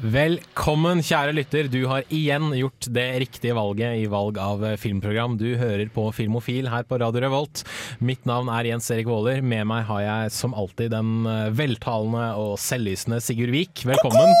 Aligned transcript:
Velkommen, 0.00 1.02
kjære 1.04 1.34
lytter. 1.36 1.66
Du 1.68 1.82
har 1.90 2.06
igjen 2.08 2.54
gjort 2.56 2.86
det 2.88 3.04
riktige 3.20 3.52
valget 3.52 3.98
i 4.00 4.06
valg 4.08 4.38
av 4.40 4.62
eh, 4.64 4.78
filmprogram. 4.80 5.34
Du 5.36 5.58
hører 5.60 5.90
på 5.92 6.06
Filmofil 6.16 6.70
her 6.72 6.86
på 6.88 6.96
Radio 7.02 7.20
Revolt. 7.26 7.60
Mitt 8.00 8.24
navn 8.24 8.48
er 8.48 8.70
Jens 8.70 8.88
Erik 8.94 9.10
Våler. 9.10 9.42
Med 9.44 9.68
meg 9.68 9.84
har 9.90 10.00
jeg 10.00 10.32
som 10.32 10.56
alltid 10.56 10.94
den 10.94 11.28
eh, 11.28 11.50
veltalende 11.52 12.30
og 12.40 12.54
selvlysende 12.62 13.20
Sigurd 13.20 13.52
Vik. 13.52 13.82
Velkommen. 13.90 14.32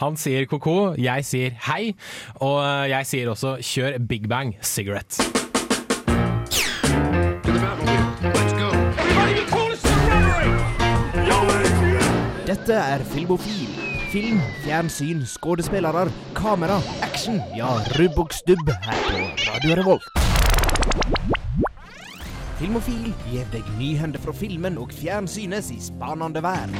Han 0.00 0.16
sier 0.16 0.48
ko-ko, 0.48 0.94
jeg 0.96 1.26
sier 1.28 1.60
hei, 1.68 1.92
og 2.40 2.56
eh, 2.64 2.88
jeg 2.94 3.10
sier 3.10 3.34
også 3.34 3.58
kjør 3.60 4.00
Big 4.00 4.30
Bang 4.32 4.56
Cigarette. 4.64 5.20
Dette 12.48 12.80
er 12.80 13.04
Filmofil. 13.12 13.79
Film, 14.10 14.40
fjernsyn, 14.64 15.20
skuespillere, 15.22 16.08
kamera, 16.34 16.80
action. 17.06 17.36
Ja, 17.54 17.68
rubb 17.94 18.18
og 18.18 18.32
stubb 18.34 18.72
her 18.82 19.04
på 19.06 19.20
Radio 19.46 19.76
Revolt. 19.78 20.08
Filmofil 22.58 23.12
gir 23.30 23.46
deg 23.54 23.70
nyhender 23.78 24.18
fra 24.18 24.34
filmen 24.34 24.80
og 24.82 24.90
fjernsynets 24.98 25.70
i 25.70 25.78
spanende 25.84 26.42
verden. 26.42 26.74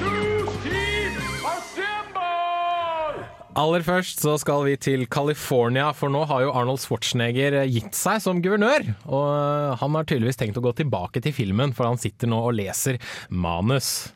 Aller 3.61 3.86
først 3.86 4.27
så 4.27 4.34
skal 4.42 4.67
vi 4.67 4.77
til 4.83 5.06
California, 5.06 5.92
for 5.95 6.11
nå 6.11 6.27
har 6.27 6.48
jo 6.48 6.53
Arnold 6.58 6.83
Schwarzenegger 6.83 7.61
gitt 7.70 7.95
seg 7.95 8.19
som 8.27 8.42
guvernør. 8.42 8.91
Og 9.06 9.78
han 9.78 10.01
har 10.01 10.11
tydeligvis 10.11 10.42
tenkt 10.42 10.58
å 10.58 10.67
gå 10.67 10.75
tilbake 10.83 11.23
til 11.23 11.34
filmen, 11.36 11.78
for 11.78 11.86
han 11.95 12.01
sitter 12.01 12.31
nå 12.31 12.42
og 12.51 12.56
leser 12.58 12.98
manus. 13.31 14.11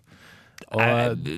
Og, 0.75 1.31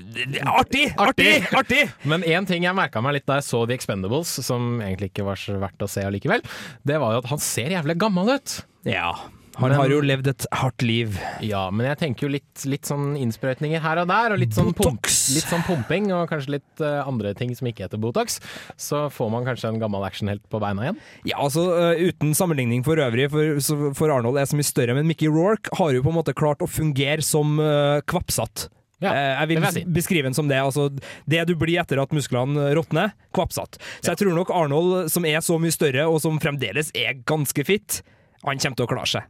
Artig! 0.56 0.86
Artig! 0.96 1.32
Artig! 1.56 1.82
Men 2.08 2.24
én 2.26 2.48
ting 2.48 2.66
jeg 2.66 2.76
merka 2.76 3.02
meg 3.04 3.18
litt 3.18 3.28
da 3.28 3.40
jeg 3.40 3.48
så 3.48 3.64
The 3.68 3.76
Expendables, 3.76 4.32
som 4.46 4.76
egentlig 4.80 5.12
ikke 5.12 5.26
var 5.28 5.40
så 5.40 5.58
verdt 5.62 5.84
å 5.86 5.90
se 5.90 6.04
allikevel, 6.06 6.44
det 6.86 7.00
var 7.02 7.16
jo 7.16 7.24
at 7.24 7.32
han 7.34 7.42
ser 7.42 7.76
jævlig 7.76 7.98
gammel 8.00 8.36
ut. 8.38 8.60
Ja. 8.88 9.12
Han 9.56 9.70
Men- 9.70 9.78
har 9.78 9.88
jo 9.88 10.00
levd 10.04 10.26
et 10.28 10.46
hardt 10.52 10.82
liv. 10.84 11.14
Ja, 11.40 11.70
men 11.70 11.86
jeg 11.86 11.96
tenker 11.96 12.26
jo 12.26 12.28
litt, 12.28 12.64
litt 12.68 12.84
sånn 12.84 13.14
innsprøytninger 13.16 13.80
her 13.80 14.02
og 14.02 14.08
der, 14.10 14.34
og 14.34 14.38
litt 14.42 14.52
sånn, 14.52 14.74
pump, 14.76 15.08
litt 15.32 15.48
sånn 15.48 15.64
pumping, 15.64 16.10
og 16.12 16.28
kanskje 16.28 16.58
litt 16.58 16.82
uh, 16.84 17.00
andre 17.08 17.32
ting 17.32 17.54
som 17.56 17.66
ikke 17.70 17.86
heter 17.86 17.96
Botox. 17.96 18.36
Så 18.76 19.06
får 19.08 19.30
man 19.32 19.46
kanskje 19.48 19.70
en 19.72 19.80
gammel 19.80 20.04
actionhelt 20.04 20.44
på 20.52 20.60
beina 20.60 20.84
igjen. 20.90 21.00
Ja, 21.24 21.38
altså 21.40 21.70
uh, 21.72 21.96
Uten 21.96 22.36
sammenligning 22.36 22.84
for 22.84 23.00
øvrig, 23.00 23.30
for, 23.32 23.94
for 23.96 24.12
Arnold 24.12 24.36
er 24.36 24.44
så 24.44 24.60
mye 24.60 24.68
større, 24.68 24.92
men 24.98 25.08
Mickey 25.08 25.32
Rourke 25.32 25.72
har 25.80 25.96
jo 25.96 26.04
på 26.04 26.12
en 26.12 26.20
måte 26.20 26.36
klart 26.36 26.60
å 26.60 26.68
fungere 26.68 27.24
som 27.24 27.56
uh, 27.56 28.04
kvappsatt. 28.04 28.68
Ja, 29.02 29.12
Eh, 29.12 29.32
jeg 29.40 29.48
vil 29.48 29.62
jeg 29.62 29.86
beskrive 29.92 30.22
den 30.24 30.34
som 30.34 30.48
det. 30.48 30.56
Altså, 30.56 30.88
det 31.28 31.46
du 31.46 31.54
blir 31.54 31.76
etter 31.82 32.00
at 32.00 32.12
musklene 32.16 32.70
råtner, 32.74 33.12
Kvapsatt 33.36 33.76
Så 34.00 34.14
jeg 34.14 34.22
tror 34.22 34.34
nok 34.34 34.50
Arnold, 34.50 35.10
som 35.12 35.24
er 35.28 35.40
så 35.44 35.58
mye 35.60 35.74
større, 35.74 36.06
og 36.08 36.20
som 36.24 36.38
fremdeles 36.40 36.90
er 36.96 37.18
ganske 37.28 37.64
fit, 37.66 38.00
han 38.46 38.58
kommer 38.62 38.76
til 38.78 38.86
å 38.86 38.88
klare 38.88 39.08
seg. 39.10 39.22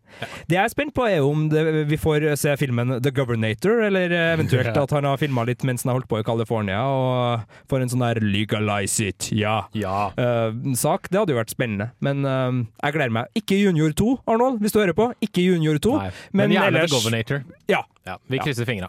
Det 0.47 0.57
jeg 0.59 0.65
er 0.67 0.69
spent 0.69 0.93
på, 0.95 1.07
er 1.09 1.23
om 1.25 1.47
det, 1.49 1.63
vi 1.89 1.97
får 1.97 2.27
se 2.37 2.53
filmen 2.61 2.99
The 3.03 3.11
Governator, 3.17 3.81
eller 3.87 4.11
eventuelt 4.37 4.75
Ja. 4.77 4.83
at 4.83 4.91
han 4.93 5.05
har 5.09 5.17
filma 5.17 5.45
litt 5.47 5.65
mens 5.65 5.83
han 5.85 5.91
har 5.95 6.01
holdt 6.01 6.09
på 6.11 6.19
i 6.21 6.27
California, 6.27 6.83
og 6.85 7.47
får 7.71 7.83
en 7.83 7.89
sånn 7.89 8.05
der 8.05 8.21
'legalize 8.21 9.01
it', 9.09 9.31
ja. 9.33 9.65
Ja. 9.73 10.11
Uh, 10.19 10.53
sak. 10.75 11.09
Det 11.09 11.19
hadde 11.19 11.33
jo 11.33 11.41
vært 11.43 11.55
spennende. 11.55 11.91
Men 12.01 12.25
uh, 12.27 12.67
jeg 12.85 12.93
gleder 12.93 13.11
meg. 13.13 13.27
Ikke 13.35 13.57
Junior 13.59 13.91
2, 13.93 14.21
Arnold, 14.29 14.61
hvis 14.61 14.73
du 14.73 14.81
hører 14.81 14.93
på. 14.95 15.15
Ikke 15.23 15.41
Junior 15.43 15.79
2. 15.79 15.97
Nei. 15.99 16.11
Men, 16.33 16.51
Men 16.51 16.51
gjerne 16.51 16.77
ellers- 16.77 16.91
The 16.91 16.97
Governator. 17.01 17.45
Ja. 17.69 17.83
Ja, 18.07 18.19
vi 18.29 18.39
krysser 18.39 18.67
fingra. 18.67 18.89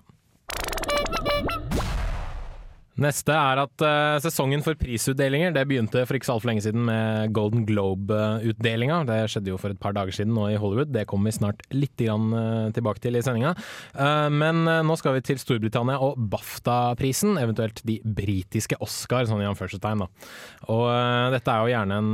Neste 2.98 3.30
er 3.30 3.60
at 3.62 3.84
uh, 3.86 4.18
sesongen 4.24 4.64
for 4.66 4.78
prisutdelinger 4.80 5.52
det 5.54 5.68
begynte 5.70 6.02
for 6.08 6.18
ikke 6.18 6.26
så 6.26 6.34
altfor 6.34 6.50
lenge 6.50 6.64
siden 6.66 6.82
med 6.88 7.34
Golden 7.36 7.62
Globe-utdelinga. 7.68 9.04
Det 9.06 9.20
skjedde 9.30 9.52
jo 9.52 9.60
for 9.62 9.74
et 9.74 9.82
par 9.82 9.94
dager 9.94 10.16
siden 10.16 10.34
nå 10.34 10.48
i 10.50 10.58
Hollywood. 10.58 10.90
Det 10.96 11.06
kommer 11.10 11.30
vi 11.30 11.38
snart 11.38 11.62
litt 11.76 11.94
grann, 12.02 12.32
uh, 12.34 12.72
tilbake 12.74 13.04
til 13.04 13.20
i 13.20 13.22
sendinga. 13.22 13.54
Uh, 13.94 14.28
men 14.34 14.64
nå 14.66 14.96
skal 14.98 15.14
vi 15.14 15.22
til 15.28 15.38
Storbritannia 15.42 16.00
og 16.02 16.18
BAFTA-prisen, 16.32 17.38
eventuelt 17.38 17.84
de 17.86 18.00
britiske 18.02 18.80
Oscar, 18.82 19.28
sånn 19.30 19.46
i 19.46 19.50
anførselstegn. 19.50 20.02
da. 20.02 20.10
Og 20.74 20.86
dette 21.36 21.54
er 21.54 21.62
jo 21.62 21.72
gjerne 21.76 22.00
en, 22.02 22.10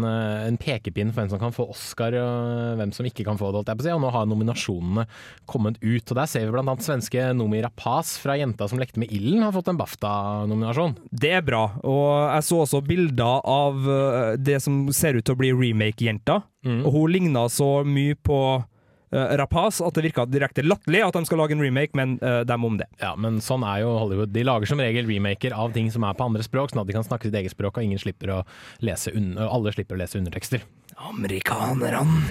en 0.50 0.60
pekepinn 0.60 1.14
for 1.14 1.24
hvem 1.24 1.32
som 1.32 1.42
kan 1.42 1.56
få 1.56 1.70
Oscar 1.72 2.16
og 2.20 2.76
hvem 2.80 2.92
som 2.96 3.08
ikke 3.08 3.26
kan 3.28 3.40
få 3.40 3.54
det, 3.54 3.62
holdt 3.62 3.72
jeg 3.72 3.80
på 3.80 3.86
å 3.86 3.88
si. 3.88 3.96
Og 3.96 4.04
nå 4.04 4.12
har 4.18 4.28
nominasjonene 4.30 5.08
kommet 5.50 5.80
ut. 5.80 6.04
Og 6.04 6.20
der 6.20 6.30
ser 6.30 6.50
vi 6.50 6.60
annet 6.60 6.86
svenske 6.86 7.30
Nomi 7.38 7.64
Rapaz 7.64 8.18
fra 8.22 8.36
Jenta 8.40 8.68
som 8.70 8.82
lekte 8.82 9.02
med 9.02 9.14
ilden 9.16 9.46
har 9.48 9.56
fått 9.56 9.72
en 9.72 9.80
BAFTA-nominasjon. 9.80 10.73
Det 11.10 11.32
er 11.38 11.46
bra. 11.46 11.64
Og 11.84 12.06
jeg 12.36 12.46
så 12.50 12.60
også 12.64 12.84
bilder 12.86 13.42
av 13.50 13.90
eh, 13.90 14.36
det 14.42 14.60
som 14.64 14.86
ser 14.96 15.18
ut 15.18 15.26
til 15.26 15.36
å 15.36 15.40
bli 15.40 15.52
remake-jenta. 15.56 16.42
Mm. 16.66 16.84
Og 16.84 16.96
hun 16.96 17.14
ligna 17.14 17.48
så 17.52 17.70
mye 17.88 18.16
på 18.16 18.40
eh, 18.58 19.36
Rapaz 19.40 19.82
at 19.84 19.98
det 19.98 20.06
virka 20.08 20.26
direkte 20.30 20.66
latterlig 20.66 21.04
at 21.06 21.18
de 21.18 21.24
skal 21.30 21.44
lage 21.44 21.58
en 21.58 21.64
remake, 21.64 21.96
men 21.98 22.18
uh, 22.24 22.42
dem 22.48 22.66
om 22.68 22.80
det. 22.80 22.88
Ja, 23.04 23.14
men 23.20 23.42
sånn 23.44 23.66
er 23.68 23.84
jo 23.84 23.94
Hollywood. 24.00 24.34
De 24.36 24.46
lager 24.48 24.70
som 24.70 24.82
regel 24.84 25.10
remaker 25.10 25.56
av 25.58 25.76
ting 25.76 25.92
som 25.94 26.06
er 26.08 26.18
på 26.18 26.28
andre 26.28 26.46
språk, 26.46 26.74
sånn 26.74 26.84
at 26.84 26.90
de 26.90 26.98
kan 26.98 27.08
snakke 27.08 27.30
sitt 27.30 27.40
eget 27.40 27.56
språk, 27.56 27.78
og 27.78 27.88
ingen 27.88 28.02
slipper 28.02 28.40
å 28.40 28.42
lese 28.84 29.14
alle 29.14 29.76
slipper 29.76 29.98
å 29.98 30.04
lese 30.04 30.22
undertekster. 30.22 30.66
Amerikanerne. 31.10 32.24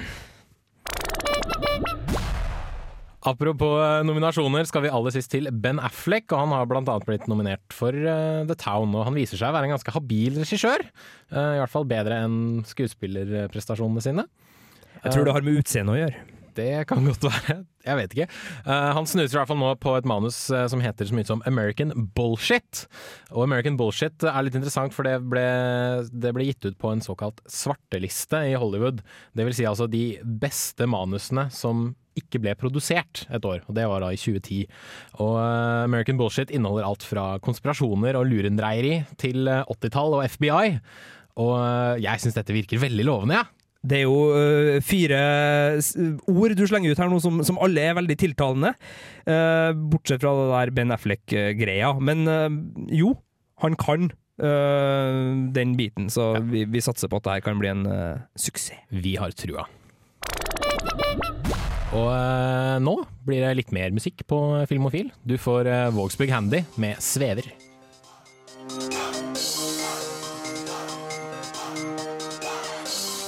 Apropos 3.23 3.79
eh, 3.79 4.01
nominasjoner, 4.03 4.67
skal 4.67 4.83
vi 4.87 4.91
aller 4.91 5.15
sist 5.15 5.31
til 5.31 5.47
Ben 5.63 5.79
Affleck. 5.79 6.33
og 6.35 6.43
Han 6.43 6.55
har 6.57 6.77
annet 6.79 7.07
blitt 7.07 7.29
nominert 7.31 7.75
for 7.75 7.95
uh, 7.95 8.43
The 8.49 8.57
Town, 8.59 8.91
og 8.99 9.07
han 9.07 9.15
viser 9.15 9.39
seg 9.39 9.53
å 9.53 9.57
være 9.57 9.71
en 9.71 9.77
ganske 9.77 9.95
habil 9.95 10.41
regissør. 10.43 10.83
Uh, 11.31 11.55
I 11.55 11.63
hvert 11.63 11.75
fall 11.75 11.87
bedre 11.87 12.19
enn 12.25 12.41
skuespillerprestasjonene 12.67 14.03
sine. 14.03 14.27
Jeg 15.03 15.15
tror 15.15 15.27
det 15.27 15.37
har 15.37 15.47
med 15.47 15.63
utseendet 15.63 15.95
å 15.95 16.01
gjøre. 16.01 16.27
Det 16.53 16.83
kan 16.91 17.07
godt 17.07 17.25
være. 17.25 17.63
Jeg 17.87 17.99
vet 17.99 18.13
ikke. 18.15 18.29
Uh, 18.67 18.91
han 18.99 19.09
snuser 19.09 19.37
i 19.37 19.41
hvert 19.41 19.51
fall 19.51 19.63
nå 19.63 19.71
på 19.83 19.95
et 19.97 20.07
manus 20.09 20.43
uh, 20.53 20.67
som 20.71 20.83
heter 20.83 21.09
så 21.09 21.17
mye 21.17 21.31
som 21.31 21.47
American 21.49 21.95
Bullshit. 22.19 22.85
Og 23.31 23.47
American 23.47 23.79
Bullshit 23.79 24.27
er 24.27 24.45
litt 24.45 24.59
interessant, 24.59 24.95
for 24.95 25.07
det 25.07 25.17
ble, 25.31 25.47
det 26.11 26.35
ble 26.35 26.51
gitt 26.51 26.67
ut 26.67 26.79
på 26.83 26.93
en 26.93 27.03
såkalt 27.05 27.39
svarteliste 27.51 28.43
i 28.51 28.59
Hollywood. 28.59 29.01
Det 29.39 29.47
vil 29.47 29.57
si 29.57 29.67
altså 29.69 29.89
de 29.91 30.07
beste 30.43 30.91
manusene 30.91 31.49
som 31.55 31.93
ikke 32.19 32.41
ble 32.43 32.55
produsert 32.59 33.25
et 33.33 33.47
år, 33.49 33.63
og 33.67 33.77
det 33.77 33.87
var 33.89 34.05
da 34.05 34.11
i 34.13 34.21
2010. 34.21 34.61
Og 35.23 35.33
eh, 35.41 35.87
American 35.87 36.21
Bullshit 36.21 36.53
inneholder 36.53 36.89
alt 36.89 37.07
fra 37.07 37.27
konspirasjoner 37.45 38.19
og 38.19 38.29
lurendreieri 38.31 39.03
til 39.21 39.49
eh, 39.51 39.65
80-tall 39.73 40.19
og 40.19 40.25
FBI. 40.37 40.77
Og 41.43 41.57
eh, 41.59 42.05
jeg 42.05 42.23
syns 42.23 42.39
dette 42.39 42.57
virker 42.57 42.83
veldig 42.83 43.09
lovende, 43.09 43.41
jeg. 43.41 43.49
Ja. 43.49 43.59
Det 43.83 43.97
er 43.99 44.05
jo 44.05 44.19
uh, 44.31 44.77
fire 44.87 45.17
ord 46.31 46.53
du 46.55 46.63
slenger 46.71 46.93
ut 46.95 47.01
her 47.03 47.09
nå 47.11 47.17
som, 47.23 47.41
som 47.43 47.59
alle 47.59 47.83
er 47.83 47.97
veldig 47.99 48.15
tiltalende. 48.21 48.77
Uh, 49.27 49.75
bortsett 49.75 50.23
fra 50.23 50.37
det 50.39 50.45
der 50.53 50.73
Ben 50.77 50.95
Affleck-greia. 50.95 51.91
Men 51.99 52.23
uh, 52.31 52.47
jo, 52.95 53.17
han 53.63 53.79
kan 53.79 54.13
den 54.43 55.75
biten, 55.79 56.09
så 56.11 56.33
vi, 56.49 56.65
vi 56.67 56.81
satser 56.83 57.11
på 57.13 57.21
at 57.21 57.27
det 57.27 57.35
her 57.37 57.43
kan 57.45 57.61
bli 57.61 57.69
en 57.71 57.85
suksess. 58.35 58.81
Vi 58.91 59.13
har 59.21 59.31
trua. 59.39 59.69
Og 61.93 62.09
eh, 62.09 62.79
nå 62.81 62.95
blir 63.27 63.43
det 63.45 63.57
litt 63.59 63.73
mer 63.77 63.93
musikk 63.93 64.25
på 64.29 64.39
Filmofil. 64.71 65.11
Du 65.29 65.37
får 65.41 65.69
eh, 65.69 65.91
Vågsbygg 65.93 66.31
Handy 66.33 66.63
med 66.81 66.97
'Svever'. 66.97 67.51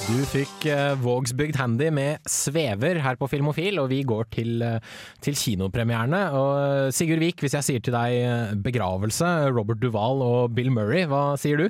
Du 0.04 0.20
fikk 0.30 0.64
eh, 0.72 0.94
Vågsbygd 1.00 1.58
Handy 1.60 1.90
med 1.92 2.24
'Svever' 2.24 3.02
her 3.04 3.18
på 3.20 3.28
Filmofil, 3.28 3.82
og 3.82 3.90
vi 3.92 4.00
går 4.00 4.30
til, 4.32 4.62
eh, 4.64 4.80
til 5.20 5.36
kinopremierene. 5.36 6.22
Og 6.32 6.52
eh, 6.62 6.92
Sigurd 6.96 7.20
Vik, 7.20 7.44
hvis 7.44 7.56
jeg 7.58 7.66
sier 7.68 7.84
til 7.84 7.92
deg 7.92 8.16
eh, 8.16 8.54
'begravelse', 8.64 9.52
Robert 9.52 9.82
Duvall 9.82 10.24
og 10.24 10.54
Bill 10.56 10.70
Murray, 10.72 11.04
hva 11.04 11.36
sier 11.36 11.60
du? 11.60 11.68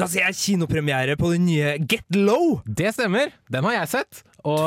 Da 0.00 0.08
sier 0.08 0.24
jeg 0.30 0.40
kinopremiere 0.40 1.18
på 1.20 1.34
den 1.34 1.44
nye 1.50 1.76
Get 1.84 2.08
Low! 2.16 2.62
Det 2.64 2.94
stemmer, 2.96 3.28
den 3.52 3.68
har 3.68 3.82
jeg 3.82 3.92
sett. 3.98 4.22
Og 4.48 4.64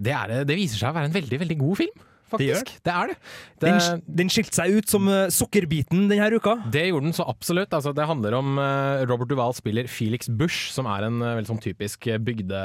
det, 0.00 0.14
er, 0.16 0.38
det 0.48 0.56
viser 0.58 0.80
seg 0.80 0.92
å 0.92 0.96
være 0.96 1.10
en 1.10 1.18
veldig, 1.18 1.42
veldig 1.44 1.58
god 1.60 1.84
film. 1.84 2.06
faktisk. 2.30 2.68
Det, 2.86 2.92
er 2.94 3.10
det. 3.10 3.16
Den, 3.58 3.78
det 3.80 4.16
den 4.20 4.28
skilte 4.30 4.54
seg 4.54 4.76
ut 4.78 4.90
som 4.92 5.08
uh, 5.10 5.26
sukkerbiten 5.34 6.04
denne 6.10 6.28
uka. 6.38 6.54
det 6.70 6.84
gjorde 6.86 7.08
den 7.08 7.16
så 7.16 7.26
absolutt. 7.26 7.74
Altså, 7.74 7.90
det 7.96 8.06
handler 8.06 8.36
om 8.38 8.60
uh, 8.60 9.02
Robert 9.10 9.32
Duval 9.32 9.54
spiller 9.56 9.90
Felix 9.90 10.30
Bush, 10.30 10.70
som 10.74 10.86
er 10.90 11.08
en 11.08 11.18
uh, 11.18 11.32
veldig 11.40 11.50
sånn 11.50 11.62
typisk 11.64 12.06
bygde, 12.22 12.62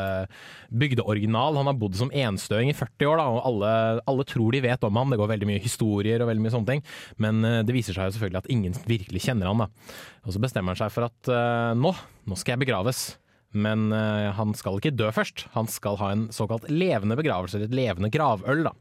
bygdeoriginal. 0.69 1.57
Han 1.57 1.71
har 1.71 1.79
bodd 1.81 1.97
som 1.97 2.13
enstøing 2.13 2.69
i 2.71 2.77
40 2.77 3.09
år, 3.09 3.23
da, 3.23 3.27
og 3.33 3.41
alle, 3.49 3.73
alle 4.13 4.29
tror 4.29 4.55
de 4.55 4.63
vet 4.67 4.87
om 4.87 5.01
ham. 5.01 5.11
Det 5.11 5.21
går 5.23 5.33
veldig 5.33 5.51
mye 5.51 5.65
historier 5.65 6.21
og 6.21 6.31
veldig 6.31 6.45
mye 6.45 6.55
sånne 6.55 6.71
ting, 6.75 6.87
men 7.25 7.43
det 7.65 7.75
viser 7.75 7.97
seg 7.97 8.09
jo 8.09 8.17
selvfølgelig 8.19 8.43
at 8.43 8.53
ingen 8.53 8.79
virkelig 8.85 9.25
kjenner 9.27 9.49
han. 9.49 9.65
Da. 9.65 9.93
Og 10.25 10.37
så 10.37 10.45
bestemmer 10.45 10.75
han 10.75 10.83
seg 10.85 10.93
for 10.93 11.09
at 11.09 11.35
nå, 11.77 11.91
nå 12.29 12.37
skal 12.37 12.55
jeg 12.55 12.67
begraves. 12.67 13.07
Men 13.53 13.91
uh, 13.93 14.31
han 14.35 14.55
skal 14.57 14.79
ikke 14.79 14.95
dø 14.95 15.11
først. 15.15 15.45
Han 15.53 15.69
skal 15.71 15.99
ha 16.01 16.11
en 16.13 16.25
såkalt 16.33 16.67
levende 16.71 17.17
begravelse, 17.19 17.59
eller 17.59 17.69
et 17.69 17.77
levende 17.77 18.11
gravøl. 18.13 18.65
da. 18.67 18.73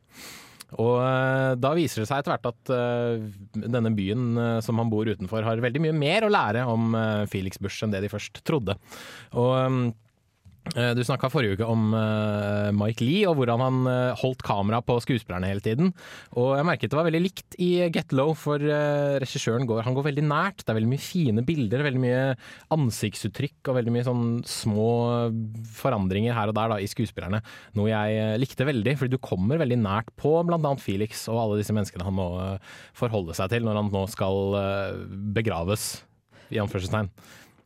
Og 0.80 0.96
uh, 0.98 1.52
da 1.60 1.74
viser 1.76 2.02
det 2.02 2.08
seg 2.10 2.22
etter 2.22 2.34
hvert 2.34 2.48
at 2.50 2.72
uh, 2.74 3.26
denne 3.62 3.92
byen 3.94 4.60
som 4.64 4.80
han 4.82 4.90
bor 4.90 5.06
utenfor, 5.06 5.46
har 5.46 5.62
veldig 5.62 5.84
mye 5.84 5.98
mer 5.98 6.26
å 6.26 6.32
lære 6.32 6.64
om 6.70 6.96
Felix 7.30 7.60
Bush 7.62 7.84
enn 7.84 7.94
det 7.94 8.02
de 8.04 8.10
først 8.12 8.42
trodde. 8.46 8.78
Og 9.38 9.52
eh, 9.60 9.78
du 10.96 11.02
snakka 11.04 11.28
forrige 11.28 11.58
uke 11.58 11.66
om 11.68 11.92
eh, 11.92 12.70
Mike 12.72 13.04
Lee 13.04 13.28
og 13.28 13.36
hvordan 13.36 13.60
han 13.60 13.80
eh, 13.90 14.20
holdt 14.22 14.40
kamera 14.46 14.80
på 14.80 14.96
skuespillerne 15.04 15.50
hele 15.50 15.60
tiden. 15.64 15.90
Og 16.40 16.54
jeg 16.56 16.66
merket 16.66 16.92
det 16.92 16.98
var 16.98 17.06
veldig 17.08 17.20
likt 17.20 17.58
i 17.60 17.68
Get 17.92 18.14
Low, 18.16 18.32
for 18.38 18.62
eh, 18.62 19.18
regissøren 19.22 19.68
går, 19.68 19.82
han 19.84 19.96
går 19.96 20.08
veldig 20.08 20.24
nært. 20.24 20.64
Det 20.64 20.72
er 20.72 20.78
veldig 20.80 20.92
mye 20.94 21.04
fine 21.04 21.44
bilder, 21.46 21.84
veldig 21.84 22.02
mye 22.02 22.22
ansiktsuttrykk 22.74 23.70
og 23.70 23.78
veldig 23.78 23.94
mye 23.94 24.06
sånn 24.08 24.24
små 24.48 24.88
forandringer 25.76 26.36
her 26.36 26.50
og 26.50 26.56
der 26.58 26.72
da, 26.72 26.80
i 26.80 26.88
skuespillerne. 26.90 27.42
Noe 27.78 27.90
jeg 27.90 28.18
eh, 28.22 28.34
likte 28.40 28.68
veldig, 28.68 28.96
fordi 29.00 29.16
du 29.16 29.22
kommer 29.22 29.60
veldig 29.60 29.80
nært 29.82 30.10
på 30.20 30.36
bl.a. 30.48 30.74
Felix 30.80 31.26
og 31.32 31.42
alle 31.42 31.60
disse 31.60 31.76
menneskene 31.76 32.08
han 32.08 32.16
må 32.16 32.28
eh, 32.42 32.74
forholde 32.96 33.36
seg 33.36 33.52
til 33.52 33.66
når 33.66 33.80
han 33.82 33.94
nå 33.94 34.04
skal 34.12 34.58
eh, 34.60 35.00
begraves, 35.36 35.92
i 36.52 36.60
anførselstegn. 36.60 37.08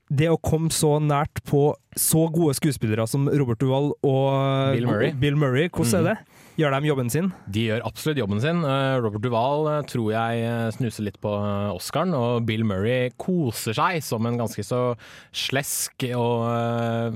Det 0.08 0.31
å 0.32 0.38
komme 0.40 0.72
så 0.72 0.96
nært 1.05 1.43
på 1.49 1.70
så 1.99 2.25
gode 2.32 2.55
skuespillere 2.56 3.05
som 3.10 3.28
Robert 3.28 3.60
Duvall 3.60 3.93
og 4.06 4.75
Bill 4.76 4.88
Murray. 4.88 5.14
Bill 5.19 5.38
Murray 5.38 5.69
hvordan 5.69 6.00
er 6.00 6.12
det? 6.12 6.38
Gjør 6.58 6.75
de 6.75 6.88
jobben 6.88 7.10
sin? 7.12 7.28
De 7.55 7.62
gjør 7.69 7.84
absolutt 7.87 8.19
jobben 8.19 8.40
sin. 8.43 8.64
Eh, 8.66 8.96
Robert 8.99 9.22
Duvall 9.22 9.69
eh, 9.70 9.84
tror 9.87 10.08
jeg 10.10 10.40
eh, 10.43 10.70
snuser 10.75 11.06
litt 11.06 11.20
på 11.22 11.31
Oscaren, 11.70 12.10
og 12.19 12.49
Bill 12.49 12.64
Murray 12.66 13.12
koser 13.14 13.76
seg 13.78 14.00
som 14.02 14.26
en 14.26 14.40
ganske 14.40 14.64
så 14.66 14.81
slesk 15.31 16.08
og 16.19 17.14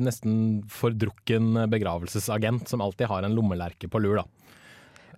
nesten 0.00 0.62
fordrukken 0.72 1.66
begravelsesagent 1.68 2.72
som 2.72 2.80
alltid 2.80 3.10
har 3.12 3.26
en 3.26 3.36
lommelerke 3.36 3.90
på 3.90 4.00
lur, 4.00 4.22
da. 4.22 4.56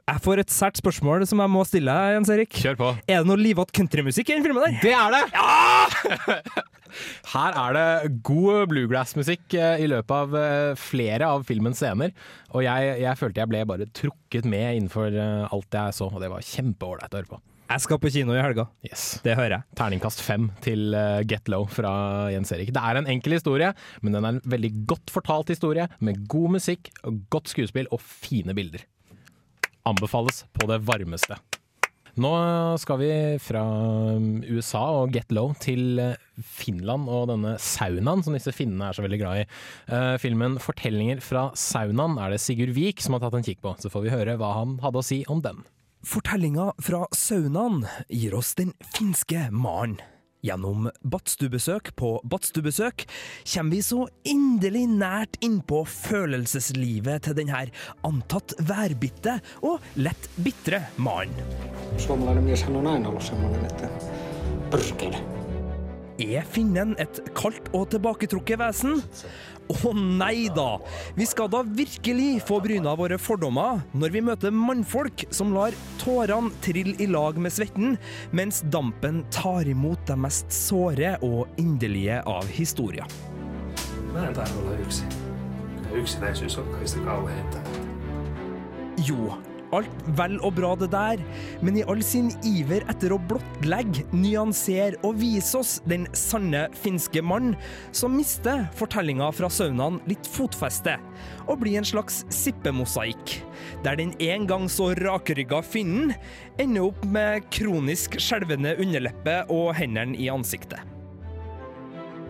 Jeg 0.03 0.19
får 0.25 0.41
et 0.43 0.51
sært 0.51 0.79
spørsmål 0.81 1.23
som 1.31 1.39
jeg 1.39 1.51
må 1.53 1.63
stille 1.69 1.93
deg, 1.95 2.17
Jens 2.17 2.31
Erik. 2.35 2.57
Kjør 2.59 2.79
på. 2.81 2.89
Er 3.07 3.23
det 3.23 3.29
noe 3.31 3.39
livått 3.39 3.71
countrymusikk 3.77 4.33
i 4.33 4.35
den 4.35 4.43
filmen 4.43 4.65
der? 4.65 4.81
Det 4.83 4.95
er 4.99 5.15
det! 5.15 5.23
Ja! 5.37 6.63
Her 7.33 7.55
er 7.57 7.77
det 7.77 8.11
god 8.27 8.67
bluegrass-musikk 8.73 9.55
eh, 9.57 9.85
i 9.85 9.87
løpet 9.89 10.13
av 10.13 10.35
eh, 10.37 10.73
flere 10.77 11.31
av 11.31 11.47
filmens 11.49 11.79
scener. 11.81 12.13
Og 12.51 12.67
jeg, 12.67 12.99
jeg 13.05 13.21
følte 13.21 13.41
jeg 13.45 13.53
ble 13.53 13.63
bare 13.71 13.89
trukket 13.95 14.49
med 14.51 14.81
innenfor 14.81 15.15
eh, 15.15 15.47
alt 15.55 15.79
jeg 15.79 15.97
så, 15.97 16.11
og 16.11 16.21
det 16.21 16.33
var 16.35 16.45
kjempeålreit 16.51 17.15
å 17.15 17.21
høre 17.23 17.33
på. 17.37 17.41
Jeg 17.73 17.85
skal 17.87 18.01
på 18.03 18.11
kino 18.13 18.35
i 18.37 18.43
helga. 18.43 18.67
Yes. 18.85 19.05
Det 19.25 19.39
hører 19.39 19.55
jeg. 19.55 19.79
Terningkast 19.79 20.21
fem 20.21 20.51
til 20.67 20.93
Get 21.31 21.47
Low 21.49 21.65
fra 21.73 21.93
Jens 22.35 22.53
Erik. 22.53 22.75
Det 22.75 22.83
er 22.85 22.99
en 23.01 23.09
enkel 23.09 23.39
historie, 23.39 23.71
men 24.03 24.19
den 24.19 24.27
er 24.27 24.35
en 24.35 24.43
veldig 24.53 24.73
godt 24.91 25.15
fortalt 25.15 25.55
historie, 25.55 25.87
med 26.05 26.27
god 26.29 26.59
musikk, 26.59 26.91
godt 27.33 27.55
skuespill 27.55 27.89
og 27.95 28.03
fine 28.03 28.53
bilder. 28.59 28.85
Anbefales 29.89 30.45
på 30.55 30.69
det 30.71 30.83
varmeste. 30.87 31.39
Nå 32.21 32.31
skal 32.77 32.99
vi 33.01 33.13
fra 33.41 33.63
USA 34.45 34.83
og 34.99 35.15
Get 35.17 35.31
Low 35.33 35.55
til 35.57 35.97
eh, 36.03 36.19
Finland 36.45 37.09
og 37.09 37.31
denne 37.31 37.55
saunaen 37.57 38.21
som 38.25 38.37
disse 38.37 38.53
finnene 38.53 38.91
er 38.91 38.99
så 38.99 39.05
veldig 39.05 39.21
glad 39.23 39.41
i. 39.41 39.47
Eh, 39.89 40.17
filmen 40.21 40.59
'Fortellinger 40.61 41.25
fra 41.25 41.49
saunaen' 41.57 42.21
er 42.21 42.35
det 42.35 42.43
Sigurd 42.45 42.77
Vik 42.77 43.01
som 43.01 43.17
har 43.17 43.25
tatt 43.25 43.39
en 43.41 43.47
kikk 43.47 43.63
på, 43.65 43.73
så 43.81 43.89
får 43.89 44.05
vi 44.05 44.13
høre 44.13 44.37
hva 44.37 44.53
han 44.61 44.77
hadde 44.85 45.01
å 45.01 45.07
si 45.09 45.23
om 45.33 45.41
den. 45.41 45.65
Fortellinga 46.05 46.75
fra 46.83 47.07
saunaen 47.17 47.87
gir 48.11 48.37
oss 48.37 48.53
den 48.61 48.75
finske 48.93 49.49
maren. 49.49 49.97
Gjennom 50.43 50.89
badstuebesøk 51.07 51.93
på 51.95 52.17
badstuebesøk 52.27 53.05
kommer 53.53 53.77
vi 53.77 53.83
så 53.87 54.09
inderlig 54.27 54.89
nært 54.91 55.39
innpå 55.39 55.85
følelseslivet 55.87 57.29
til 57.29 57.37
denne 57.39 57.61
antatt 58.09 58.57
værbitte 58.59 59.37
og 59.63 59.79
lett 60.03 60.27
bitre 60.43 60.83
mannen. 60.99 61.39
Er 66.21 66.45
finnen 66.45 66.93
et 67.01 67.23
kaldt 67.37 67.71
og 67.73 67.89
tilbaketrukket 67.95 68.61
vesen? 68.61 69.01
Å 69.73 69.93
nei 69.97 70.51
da! 70.53 70.77
Vi 71.17 71.25
skal 71.29 71.49
da 71.53 71.63
virkelig 71.65 72.43
få 72.49 72.59
bryna 72.65 72.93
våre 72.99 73.17
fordommer 73.21 73.81
når 73.97 74.13
vi 74.13 74.25
møter 74.27 74.53
mannfolk 74.53 75.25
som 75.33 75.55
lar 75.55 75.77
tårene 76.03 76.53
trille 76.65 76.99
i 77.01 77.09
lag 77.09 77.39
med 77.41 77.55
svetten, 77.55 77.97
mens 78.37 78.61
dampen 78.75 79.23
tar 79.33 79.69
imot 79.71 80.03
det 80.11 80.19
mest 80.21 80.53
såre 80.53 81.15
og 81.25 81.49
inderlige 81.63 82.21
av 82.29 82.51
historier. 82.53 83.09
Mä 84.13 84.27
en 84.29 84.35
taida 84.35 84.59
olla 84.61 84.77
yksin. 84.85 85.09
Yksinäisyys 85.97 86.59
on 86.59 86.69
kaikista 86.75 87.01
kauheinta. 87.07 87.59
Jo, 89.09 89.33
alt 89.77 90.07
vel 90.19 90.39
og 90.45 90.57
bra 90.59 90.73
det 90.79 90.91
der, 90.93 91.23
men 91.65 91.79
i 91.81 91.85
all 91.89 92.03
sin 92.05 92.31
iver 92.47 92.85
etter 92.93 93.15
å 93.15 93.21
blottlegge, 93.31 94.05
nyansere 94.13 95.01
og 95.07 95.19
vise 95.21 95.59
oss 95.59 95.75
den 95.89 96.07
sanne 96.17 96.67
finske 96.83 97.23
mann, 97.25 97.55
så 97.93 98.11
mister 98.13 98.67
fortellinga 98.79 99.31
fra 99.37 99.51
saunaen 99.53 100.01
litt 100.11 100.29
fotfeste, 100.29 100.99
og 101.49 101.63
blir 101.63 101.81
en 101.81 101.89
slags 101.89 102.23
sippemosaikk, 102.33 103.37
der 103.85 103.99
den 104.01 104.15
en 104.23 104.49
gang 104.51 104.69
så 104.73 104.93
rakrygga 104.99 105.63
finnen 105.67 106.15
ender 106.63 106.91
opp 106.91 107.05
med 107.09 107.49
kronisk 107.55 108.19
skjelvende 108.21 108.77
underleppe 108.83 109.43
og 109.53 109.73
hendene 109.79 110.19
i 110.21 110.31
ansiktet. 110.33 110.81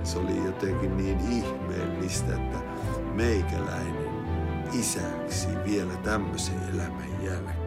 Så 0.05 0.19
oli 0.19 0.35
jotenkin 0.47 0.97
niin 0.97 1.19
ihmeellistä, 1.21 2.35
että 2.35 2.59
meikäläinen 3.17 4.02
isäksi 4.75 5.49
vielä 5.67 5.97
tämmöisen 6.05 6.55
elämän 6.75 7.25
jälkeen. 7.25 7.63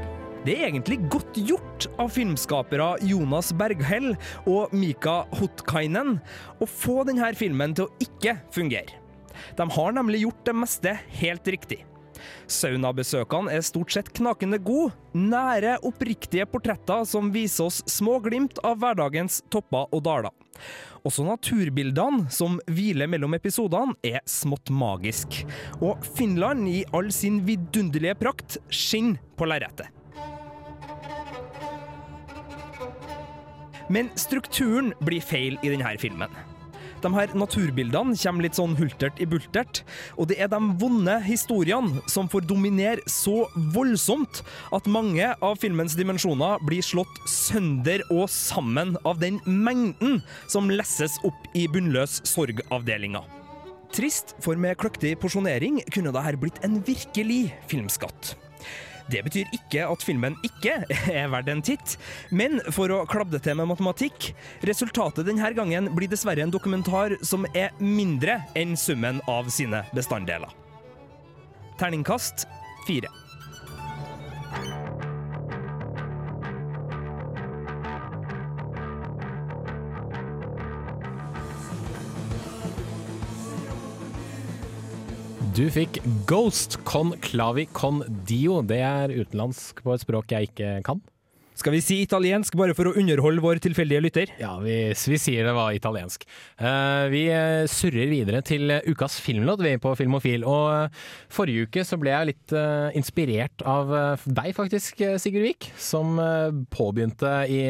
Det 0.46 0.54
er 0.54 0.68
egentlig 0.68 1.10
godt 1.10 1.38
gjort 1.38 1.88
av 1.98 2.10
filmskapere 2.10 2.98
Jonas 3.02 3.54
Berghell 3.54 4.16
og 4.46 4.74
Mika 4.74 5.24
Hotkainen 5.40 6.20
å 6.62 6.68
få 6.70 7.04
denne 7.08 7.32
filmen 7.34 7.74
til 7.74 7.88
å 7.88 7.94
ikke 7.98 8.36
fungere. 8.54 8.94
De 9.58 9.66
har 9.74 9.96
nemlig 9.98 10.22
gjort 10.22 10.46
det 10.46 10.54
meste 10.54 10.94
helt 11.18 11.48
riktig. 11.48 11.80
Saunabesøkene 12.46 13.58
er 13.58 13.66
stort 13.66 13.92
sett 13.96 14.14
knakende 14.14 14.62
gode, 14.62 14.94
nære, 15.18 15.80
oppriktige 15.82 16.46
portretter 16.46 17.10
som 17.10 17.34
viser 17.34 17.66
oss 17.66 17.82
små 17.90 18.20
glimt 18.22 18.62
av 18.62 18.78
hverdagens 18.84 19.42
topper 19.50 19.90
og 19.90 20.06
daler. 20.06 20.45
Også 21.06 21.26
naturbildene 21.28 22.32
som 22.34 22.58
hviler 22.72 23.10
mellom 23.12 23.38
episodene, 23.38 23.94
er 24.06 24.24
smått 24.30 24.72
magisk. 24.74 25.44
Og 25.82 26.02
Finland 26.18 26.66
i 26.72 26.82
all 26.96 27.12
sin 27.14 27.44
vidunderlige 27.46 28.18
prakt 28.18 28.58
skinner 28.74 29.22
på 29.38 29.50
lerretet. 29.50 29.92
Men 33.90 34.10
strukturen 34.18 34.96
blir 35.06 35.22
feil 35.22 35.60
i 35.62 35.70
denne 35.70 35.94
filmen. 36.02 36.32
De 37.06 37.12
her 37.14 37.30
naturbildene 37.38 38.18
kommer 38.18 38.48
litt 38.48 38.58
sånn 38.58 38.74
hultert 38.80 39.20
i 39.22 39.28
bultert, 39.30 39.84
og 40.18 40.32
det 40.32 40.40
er 40.42 40.50
de 40.50 40.58
vonde 40.82 41.20
historiene 41.22 42.02
som 42.10 42.26
får 42.32 42.48
dominere 42.50 43.04
så 43.12 43.44
voldsomt 43.76 44.42
at 44.74 44.90
mange 44.90 45.28
av 45.46 45.60
filmens 45.62 45.94
dimensjoner 46.00 46.64
blir 46.66 46.82
slått 46.86 47.20
sønder 47.30 48.02
og 48.10 48.26
sammen 48.34 48.96
av 49.06 49.22
den 49.22 49.38
mengden 49.46 50.24
som 50.50 50.72
lesses 50.74 51.20
opp 51.28 51.46
i 51.54 51.68
bunnløs 51.70 52.24
sorgavdelinga. 52.26 53.22
Trist, 53.94 54.34
for 54.42 54.58
med 54.60 54.80
kløktig 54.82 55.14
porsjonering 55.22 55.84
kunne 55.94 56.16
dette 56.16 56.42
blitt 56.42 56.58
en 56.66 56.82
virkelig 56.90 57.54
filmskatt. 57.70 58.34
Det 59.12 59.22
betyr 59.26 59.52
ikke 59.54 59.86
at 59.86 60.06
filmen 60.06 60.38
ikke 60.46 60.80
er 61.20 61.30
verdt 61.34 61.52
en 61.54 61.64
titt, 61.66 61.96
men 62.34 62.58
for 62.74 62.92
å 62.94 63.04
klabbe 63.10 63.38
det 63.38 63.44
til 63.46 63.58
med 63.60 63.70
matematikk, 63.70 64.32
resultatet 64.66 65.28
denne 65.28 65.52
gangen 65.58 65.92
blir 65.98 66.10
dessverre 66.12 66.46
en 66.46 66.54
dokumentar 66.54 67.18
som 67.26 67.46
er 67.54 67.76
mindre 67.80 68.40
enn 68.58 68.74
summen 68.80 69.22
av 69.30 69.52
sine 69.54 69.84
bestanddeler. 69.94 70.50
Terningkast 71.80 72.48
fire. 72.88 73.25
Du 85.56 85.70
fikk 85.72 86.02
Ghost 86.28 86.82
con 86.84 87.14
clavi 87.24 87.64
con 87.72 88.02
dio. 88.28 88.58
Det 88.60 88.82
er 88.84 89.14
utenlandsk 89.14 89.80
på 89.86 89.94
et 89.96 90.02
språk 90.04 90.34
jeg 90.36 90.50
ikke 90.50 90.72
kan. 90.84 91.00
Skal 91.56 91.72
vi 91.72 91.80
si 91.80 92.02
italiensk 92.04 92.58
bare 92.60 92.76
for 92.76 92.90
å 92.90 92.94
underholde 93.00 93.40
vår 93.40 93.62
tilfeldige 93.64 94.02
lytter? 94.04 94.32
Ja, 94.42 94.58
vi, 94.60 94.76
vi 94.92 95.20
sier 95.22 95.48
det 95.48 95.54
var 95.56 95.72
italiensk. 95.72 96.26
Uh, 96.60 97.08
vi 97.14 97.22
eh, 97.32 97.64
surrer 97.72 98.10
videre 98.12 98.42
til 98.44 98.74
ukas 98.90 99.16
filmlåt 99.24 99.64
vi 99.64 99.72
er 99.72 99.80
på 99.80 99.94
Filmofil. 99.96 100.44
Og 100.44 100.90
uh, 100.92 101.06
forrige 101.32 101.70
uke 101.70 101.86
så 101.88 101.96
ble 102.02 102.12
jeg 102.12 102.30
litt 102.34 102.56
uh, 102.58 102.90
inspirert 103.00 103.64
av 103.64 103.94
deg 104.26 104.52
faktisk, 104.58 105.00
Sigurd 105.22 105.46
Vik. 105.48 105.70
Som 105.80 106.20
påbegynte 106.74 107.32
i, 107.48 107.62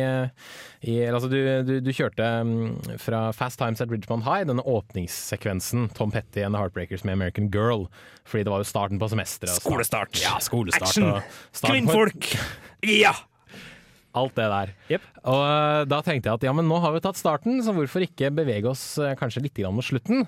i 0.90 0.98
Altså, 1.06 1.30
du, 1.30 1.38
du, 1.68 1.76
du 1.86 1.92
kjørte 1.94 2.26
um, 2.42 2.74
fra 3.02 3.28
Fast 3.38 3.62
Times 3.62 3.84
at 3.86 3.94
Ridgemont 3.94 4.26
High, 4.26 4.48
denne 4.50 4.66
åpningssekvensen 4.66 5.92
Tom 5.94 6.14
Petty 6.16 6.42
and 6.42 6.58
The 6.58 6.64
Heartbreakers 6.64 7.06
med 7.06 7.20
American 7.20 7.54
Girl. 7.54 7.86
Fordi 8.26 8.48
det 8.48 8.56
var 8.56 8.66
jo 8.66 8.72
starten 8.72 9.02
på 9.02 9.14
semesteret. 9.14 9.54
Skolestart. 9.62 10.18
Ja, 10.26 10.40
skolestart. 10.42 10.90
Action. 10.90 11.70
Kvinnfolk! 11.70 12.34
Ja! 12.86 13.16
Alt 14.16 14.36
det 14.38 14.48
der. 14.52 14.74
Yep. 14.96 15.08
Og 15.32 15.42
eh, 15.44 15.82
da 15.92 16.00
tenkte 16.06 16.30
jeg 16.32 16.40
at 16.40 16.46
ja, 16.48 16.54
men 16.56 16.70
nå 16.70 16.80
har 16.84 16.96
vi 16.96 17.04
tatt 17.04 17.20
starten, 17.20 17.60
så 17.66 17.76
hvorfor 17.76 18.06
ikke 18.06 18.32
bevege 18.36 18.72
oss 18.72 18.96
eh, 19.02 19.16
kanskje 19.20 19.44
litt 19.46 19.64
mot 19.76 19.86
slutten? 19.86 20.26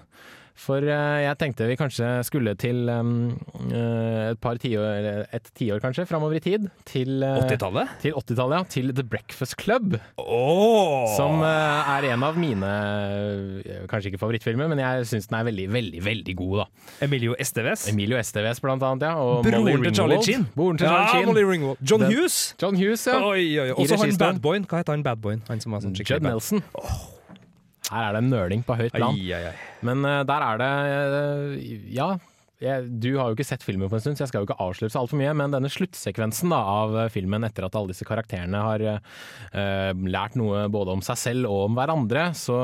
For 0.57 0.81
eh, 0.81 1.19
jeg 1.21 1.37
tenkte 1.37 1.67
vi 1.69 1.75
kanskje 1.77 2.07
skulle 2.25 2.55
til 2.57 2.87
eh, 2.89 4.31
et 4.31 4.39
par 4.41 4.57
tiår, 4.57 5.27
et 5.37 5.49
tiår 5.57 5.81
kanskje, 5.83 6.07
framover 6.09 6.39
i 6.39 6.41
tid. 6.41 6.65
Til, 6.89 7.21
eh, 7.23 7.43
80-tallet? 7.45 7.91
Til 8.01 8.15
80-tallet, 8.17 8.55
ja. 8.57 8.69
Til 8.73 8.89
The 8.97 9.05
Breakfast 9.05 9.53
Club. 9.61 9.97
Åh! 10.17 11.03
Som 11.15 11.43
eh, 11.45 11.91
er 11.97 12.07
en 12.09 12.25
av 12.25 12.39
mine 12.41 12.71
eh, 12.71 13.83
Kanskje 13.91 14.11
ikke 14.11 14.21
favorittfilmer, 14.23 14.69
men 14.71 14.81
jeg 14.81 15.05
syns 15.11 15.29
den 15.29 15.37
er 15.39 15.45
veldig, 15.47 15.67
veldig 15.75 16.01
veldig 16.07 16.35
god, 16.41 16.55
da. 16.63 16.65
Emilio 17.05 17.35
Esteves. 17.39 17.85
Emilio 17.91 18.17
Esteves, 18.19 18.61
blant 18.63 18.83
annet, 18.87 19.05
ja. 19.11 19.13
Og 19.21 19.43
Broren 19.45 19.67
Molly 19.69 19.91
til 19.91 19.99
Charlie 20.01 20.23
Chin. 20.25 20.47
Broren 20.57 20.81
til 20.81 20.89
Charlie 20.89 21.21
Ja, 21.21 21.27
Molly 21.29 21.45
Ringwald. 21.51 21.83
John 21.85 22.01
Den- 22.01 22.15
Hughes. 22.15 22.39
John 22.61 22.75
Hughes, 22.81 23.05
ja. 23.07 23.19
Oi, 23.21 23.45
oi, 23.61 23.69
oi. 23.69 23.77
Også 23.85 24.01
han 24.01 24.17
badboyen. 24.25 24.65
Hva 24.65 24.81
heter 24.81 24.97
han 24.97 25.05
badboyen? 25.05 25.45
Sånn 25.47 25.93
Judd 25.93 26.17
bad. 26.17 26.27
Nelson. 26.31 26.65
Her 27.91 28.09
er 28.09 28.17
det 28.17 28.23
nøling 28.27 28.63
på 28.67 28.75
høyt 28.77 28.95
plan. 28.95 29.13
Ai, 29.15 29.29
ai, 29.35 29.51
ai. 29.51 29.85
Men 29.87 30.03
uh, 30.05 30.23
der 30.27 30.49
er 30.49 30.63
det 30.63 30.73
uh, 31.13 31.93
Ja. 31.99 32.15
Jeg, 32.57 32.87
du 32.97 33.11
har 33.19 33.29
jo 33.29 33.35
ikke 33.35 33.45
sett 33.45 33.61
filmen 33.61 33.85
på 33.85 33.93
en 33.93 34.01
stund, 34.01 34.17
så 34.17 34.23
jeg 34.23 34.31
skal 34.31 34.41
jo 34.41 34.47
ikke 34.47 34.63
avsløre 34.65 34.89
så 34.89 35.03
altfor 35.03 35.19
mye. 35.19 35.29
Men 35.37 35.51
denne 35.53 35.69
sluttsekvensen 35.69 36.49
da, 36.49 36.57
av 36.57 36.95
eh, 37.03 37.11
filmen, 37.13 37.45
etter 37.45 37.67
at 37.67 37.77
alle 37.77 37.93
disse 37.93 38.07
karakterene 38.09 38.61
har 38.65 38.83
uh, 38.97 39.91
lært 40.09 40.33
noe 40.41 40.63
både 40.73 40.95
om 40.97 41.03
seg 41.05 41.19
selv 41.21 41.51
og 41.51 41.67
om 41.67 41.77
hverandre, 41.77 42.31
så 42.33 42.57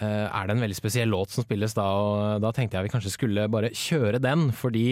er 0.00 0.46
det 0.48 0.54
en 0.54 0.62
veldig 0.64 0.78
spesiell 0.78 1.10
låt 1.12 1.34
som 1.34 1.44
spilles 1.44 1.76
da. 1.76 1.84
Og 1.84 2.40
da 2.40 2.54
tenkte 2.56 2.78
jeg 2.78 2.88
vi 2.88 2.94
kanskje 2.94 3.12
skulle 3.12 3.44
bare 3.52 3.74
kjøre 3.76 4.22
den, 4.24 4.48
fordi 4.56 4.86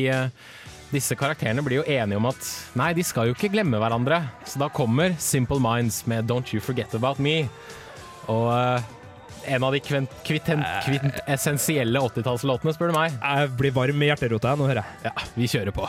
disse 0.92 1.16
karakterene 1.16 1.64
blir 1.64 1.80
jo 1.80 1.88
enige 1.88 2.21
om 2.21 2.28
at 2.28 2.52
nei, 2.76 2.92
de 2.92 3.09
skal 3.09 3.30
jo 3.30 3.38
ikke 3.38 3.54
glemme 3.57 3.80
hverandre. 3.80 4.21
Så 4.45 4.61
da 4.61 4.69
kommer 4.69 5.16
Simple 5.16 5.64
Minds 5.64 6.02
med 6.04 6.28
Don't 6.28 6.52
You 6.52 6.61
Forget 6.61 6.92
About 7.00 7.25
Me. 7.25 7.47
Og 8.28 8.52
en 9.47 9.64
av 9.66 9.73
de 9.75 9.80
kvint, 9.85 10.12
kvitten, 10.26 10.62
kvintessensielle 10.85 12.02
80-tallslåtene, 12.11 12.75
spør 12.76 12.92
du 12.92 12.99
meg. 12.99 13.16
Jeg 13.20 13.50
blir 13.61 13.75
varm 13.76 14.04
i 14.04 14.11
hjerterota 14.11 14.54
nå, 14.59 14.68
hører 14.70 14.82
jeg. 14.85 15.11
Ja, 15.11 15.28
vi 15.37 15.50
kjører 15.50 15.76
på. 15.76 15.88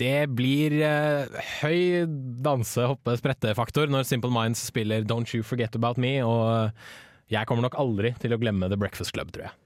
Det 0.00 0.30
blir 0.32 0.78
eh, 0.80 1.40
høy 1.60 2.06
danse-, 2.44 2.88
hoppe-, 2.94 3.18
sprette-faktor 3.20 3.90
når 3.92 4.08
Simple 4.08 4.32
Minds 4.32 4.62
spiller 4.70 5.04
Don't 5.04 5.34
You 5.36 5.44
Forget 5.46 5.76
About 5.76 6.00
Me, 6.00 6.16
og 6.24 6.44
eh, 6.54 6.94
jeg 7.36 7.46
kommer 7.46 7.68
nok 7.68 7.76
aldri 7.78 8.14
til 8.22 8.32
å 8.34 8.40
glemme 8.40 8.70
The 8.70 8.80
Breakfast 8.80 9.12
Club, 9.14 9.34
tror 9.34 9.50
jeg. 9.50 9.58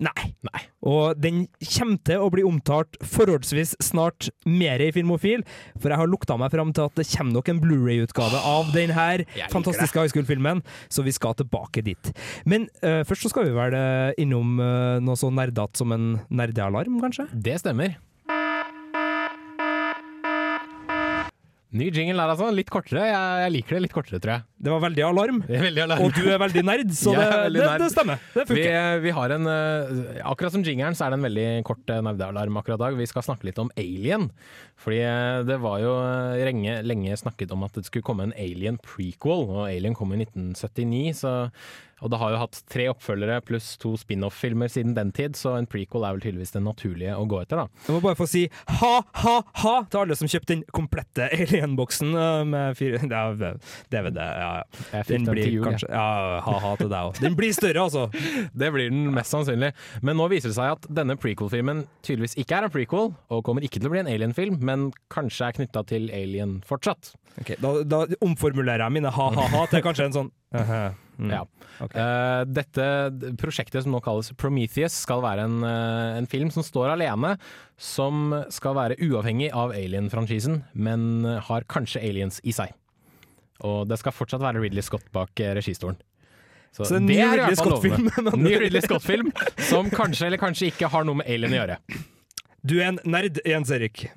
Nei. 0.00 0.30
Nei. 0.48 0.60
Og 0.88 1.18
den 1.20 1.42
kommer 1.60 1.98
til 2.08 2.22
å 2.24 2.30
bli 2.32 2.44
omtalt 2.48 2.96
forholdsvis 3.04 3.74
snart 3.84 4.30
mer 4.48 4.80
i 4.80 4.88
Filmofil, 4.96 5.44
for 5.76 5.92
jeg 5.92 6.00
har 6.00 6.08
lukta 6.08 6.38
meg 6.40 6.54
fram 6.54 6.72
til 6.72 6.88
at 6.88 6.96
det 6.96 7.04
kommer 7.10 7.36
nok 7.36 7.50
en 7.52 7.60
Blu-ray-utgave 7.60 8.40
av 8.48 8.70
den 8.72 8.94
her 8.96 9.26
fantastiske 9.52 10.00
high 10.00 10.08
school-filmen, 10.12 10.64
så 10.88 11.04
vi 11.04 11.12
skal 11.12 11.36
tilbake 11.36 11.84
dit. 11.84 12.12
Men 12.48 12.70
uh, 12.80 13.02
først 13.04 13.26
så 13.26 13.34
skal 13.34 13.50
vi 13.50 13.56
vel 13.58 13.76
eh, 13.76 14.14
innom 14.24 14.56
uh, 14.62 14.96
noe 15.04 15.20
så 15.20 15.28
nerdete 15.34 15.82
som 15.82 15.92
en 15.92 16.14
nerdealarm, 16.32 16.96
kanskje? 17.04 17.28
Det 17.36 17.60
stemmer. 17.60 17.98
Ny 21.70 21.86
jingle 21.94 22.18
der, 22.18 22.32
altså. 22.32 22.48
Litt 22.54 22.70
kortere. 22.72 23.04
Jeg, 23.06 23.42
jeg 23.44 23.54
liker 23.54 23.76
det 23.76 23.82
litt 23.84 23.94
kortere, 23.94 24.18
tror 24.22 24.32
jeg. 24.34 24.46
Det 24.60 24.72
var 24.72 24.82
veldig 24.82 25.04
alarm. 25.06 25.38
Veldig 25.46 25.84
alarm. 25.84 26.02
Og 26.04 26.16
du 26.16 26.24
er 26.26 26.40
veldig 26.42 26.64
nerd, 26.66 26.90
så 26.98 27.14
det, 27.18 27.28
veldig 27.30 27.60
det, 27.60 27.68
nerd. 27.68 27.84
det 27.84 27.90
stemmer. 27.94 28.24
Det 28.34 28.46
funker. 28.48 29.04
vi 29.04 29.14
har 29.16 29.36
en 29.36 29.52
eh, 29.52 30.24
Akkurat 30.30 30.56
som 30.56 30.64
jingeren, 30.66 30.98
så 30.98 31.06
er 31.06 31.14
det 31.14 31.20
en 31.20 31.28
veldig 31.28 31.46
kort 31.68 31.94
uh, 31.94 32.00
nerdealarm 32.08 32.58
akkurat 32.58 32.80
i 32.80 32.84
dag. 32.84 32.98
Vi 32.98 33.10
skal 33.10 33.26
snakke 33.28 33.46
litt 33.48 33.62
om 33.62 33.70
Alien. 33.78 34.30
Fordi 34.80 35.02
eh, 35.04 35.42
det 35.48 35.60
var 35.60 35.82
jo 35.82 35.92
eh, 36.00 36.40
lenge, 36.48 36.80
lenge 36.86 37.20
snakket 37.20 37.52
om 37.52 37.66
at 37.66 37.76
det 37.76 37.86
skulle 37.88 38.06
komme 38.06 38.28
en 38.28 38.36
Alien 38.38 38.80
prequel, 38.80 39.46
og 39.50 39.62
Alien 39.68 39.96
kom 39.96 40.14
i 40.14 40.22
1979, 40.24 41.22
så 41.22 41.36
og 42.00 42.08
det 42.08 42.16
har 42.16 42.30
jo 42.32 42.38
hatt 42.40 42.58
tre 42.72 42.86
oppfølgere 42.88 43.42
pluss 43.44 43.74
to 43.76 43.90
spin-off-filmer 44.00 44.70
siden 44.72 44.94
den 44.96 45.10
tid, 45.12 45.34
så 45.36 45.58
en 45.58 45.68
prequel 45.68 46.06
er 46.06 46.14
vel 46.16 46.22
tydeligvis 46.24 46.54
det 46.54 46.62
naturlige 46.64 47.12
å 47.12 47.26
gå 47.28 47.42
etter, 47.42 47.60
da. 47.60 47.82
Jeg 47.84 47.92
må 47.92 48.00
bare 48.00 48.16
få 48.16 48.24
si 48.30 48.46
ha-ha-ha 48.80 49.74
til 49.84 50.00
alle 50.00 50.16
som 50.16 50.30
kjøpte 50.30 50.54
den 50.54 50.62
komplette 50.72 51.28
Alien-boksen 51.28 51.59
eh, 51.64 52.44
med 52.48 52.76
fire 52.78 53.00
ja, 53.10 53.22
DVD. 53.92 54.18
Ja, 54.18 54.50
ja. 54.92 55.02
Den 55.08 55.26
blir 55.28 55.46
jul, 55.46 55.64
kanskje 55.66 55.90
Ja, 55.90 56.40
ha-ha 56.44 56.74
til 56.80 56.90
deg 56.92 57.10
òg. 57.10 57.20
Den 57.22 57.36
blir 57.38 57.54
større, 57.56 57.86
altså. 57.86 58.06
Det 58.60 58.72
blir 58.74 58.90
den 58.92 59.10
mest 59.14 59.34
sannsynlig. 59.34 59.72
Men 60.02 60.18
nå 60.20 60.28
viser 60.32 60.52
det 60.52 60.58
seg 60.58 60.76
at 60.76 60.88
denne 61.00 61.16
prequel-filmen 61.20 61.84
tydeligvis 62.06 62.38
ikke 62.40 62.58
er 62.58 62.68
en 62.68 62.74
prequel, 62.74 63.12
og 63.30 63.44
kommer 63.46 63.66
ikke 63.66 63.80
til 63.80 63.90
å 63.90 63.94
bli 63.94 64.02
en 64.04 64.10
Alien-film, 64.10 64.60
men 64.64 64.90
kanskje 65.12 65.50
er 65.50 65.60
knytta 65.60 65.84
til 65.90 66.10
Alien 66.14 66.58
fortsatt. 66.66 67.14
Okay, 67.40 67.56
da, 67.62 67.76
da 67.86 68.04
omformulerer 68.24 68.84
jeg 68.86 68.98
mine 68.98 69.12
ha-ha-ha 69.14 69.66
til 69.70 69.84
kanskje 69.86 70.10
en 70.10 70.18
sånn. 70.18 70.34
mm. 71.20 71.32
Ja. 71.34 71.44
Okay. 71.80 72.00
Uh, 72.00 72.42
dette 72.48 72.86
prosjektet 73.40 73.84
som 73.84 73.94
nå 73.94 74.02
kalles 74.04 74.32
Prometheus, 74.40 74.96
skal 75.06 75.22
være 75.24 75.46
en, 75.48 75.62
uh, 75.64 76.18
en 76.18 76.28
film 76.30 76.52
som 76.54 76.66
står 76.66 76.94
alene, 76.96 77.36
som 77.80 78.34
skal 78.52 78.76
være 78.76 78.98
uavhengig 79.00 79.48
av 79.56 79.72
Alien-franchisen, 79.72 80.60
men 80.76 81.24
eh, 81.24 81.38
har 81.46 81.64
kanskje 81.64 82.02
aliens 82.04 82.36
i 82.44 82.52
seg. 82.52 82.74
Og 83.64 83.86
det 83.88 83.96
skal 84.02 84.12
fortsatt 84.12 84.42
være 84.44 84.60
Ridley 84.60 84.84
Scott 84.84 85.06
bak 85.16 85.32
registolen. 85.32 85.96
registoren. 85.96 86.04
Så 86.76 86.84
det, 86.84 87.00
det 87.08 87.18
er 87.24 87.32
Ridley 87.38 87.56
Scott-film, 87.56 88.10
Ny. 88.44 88.52
Ridley 88.62 88.84
Scott-film 88.84 89.32
som 89.70 89.88
kanskje 89.90 90.28
eller 90.28 90.40
kanskje 90.40 90.68
ikke 90.70 90.90
har 90.92 91.08
noe 91.08 91.22
med 91.22 91.30
Alien 91.32 91.56
å 91.56 91.60
gjøre. 91.62 91.78
Du 92.60 92.76
er 92.78 92.90
en 92.92 93.00
nerd, 93.08 93.40
Jens 93.48 93.72
Erik. 93.72 94.10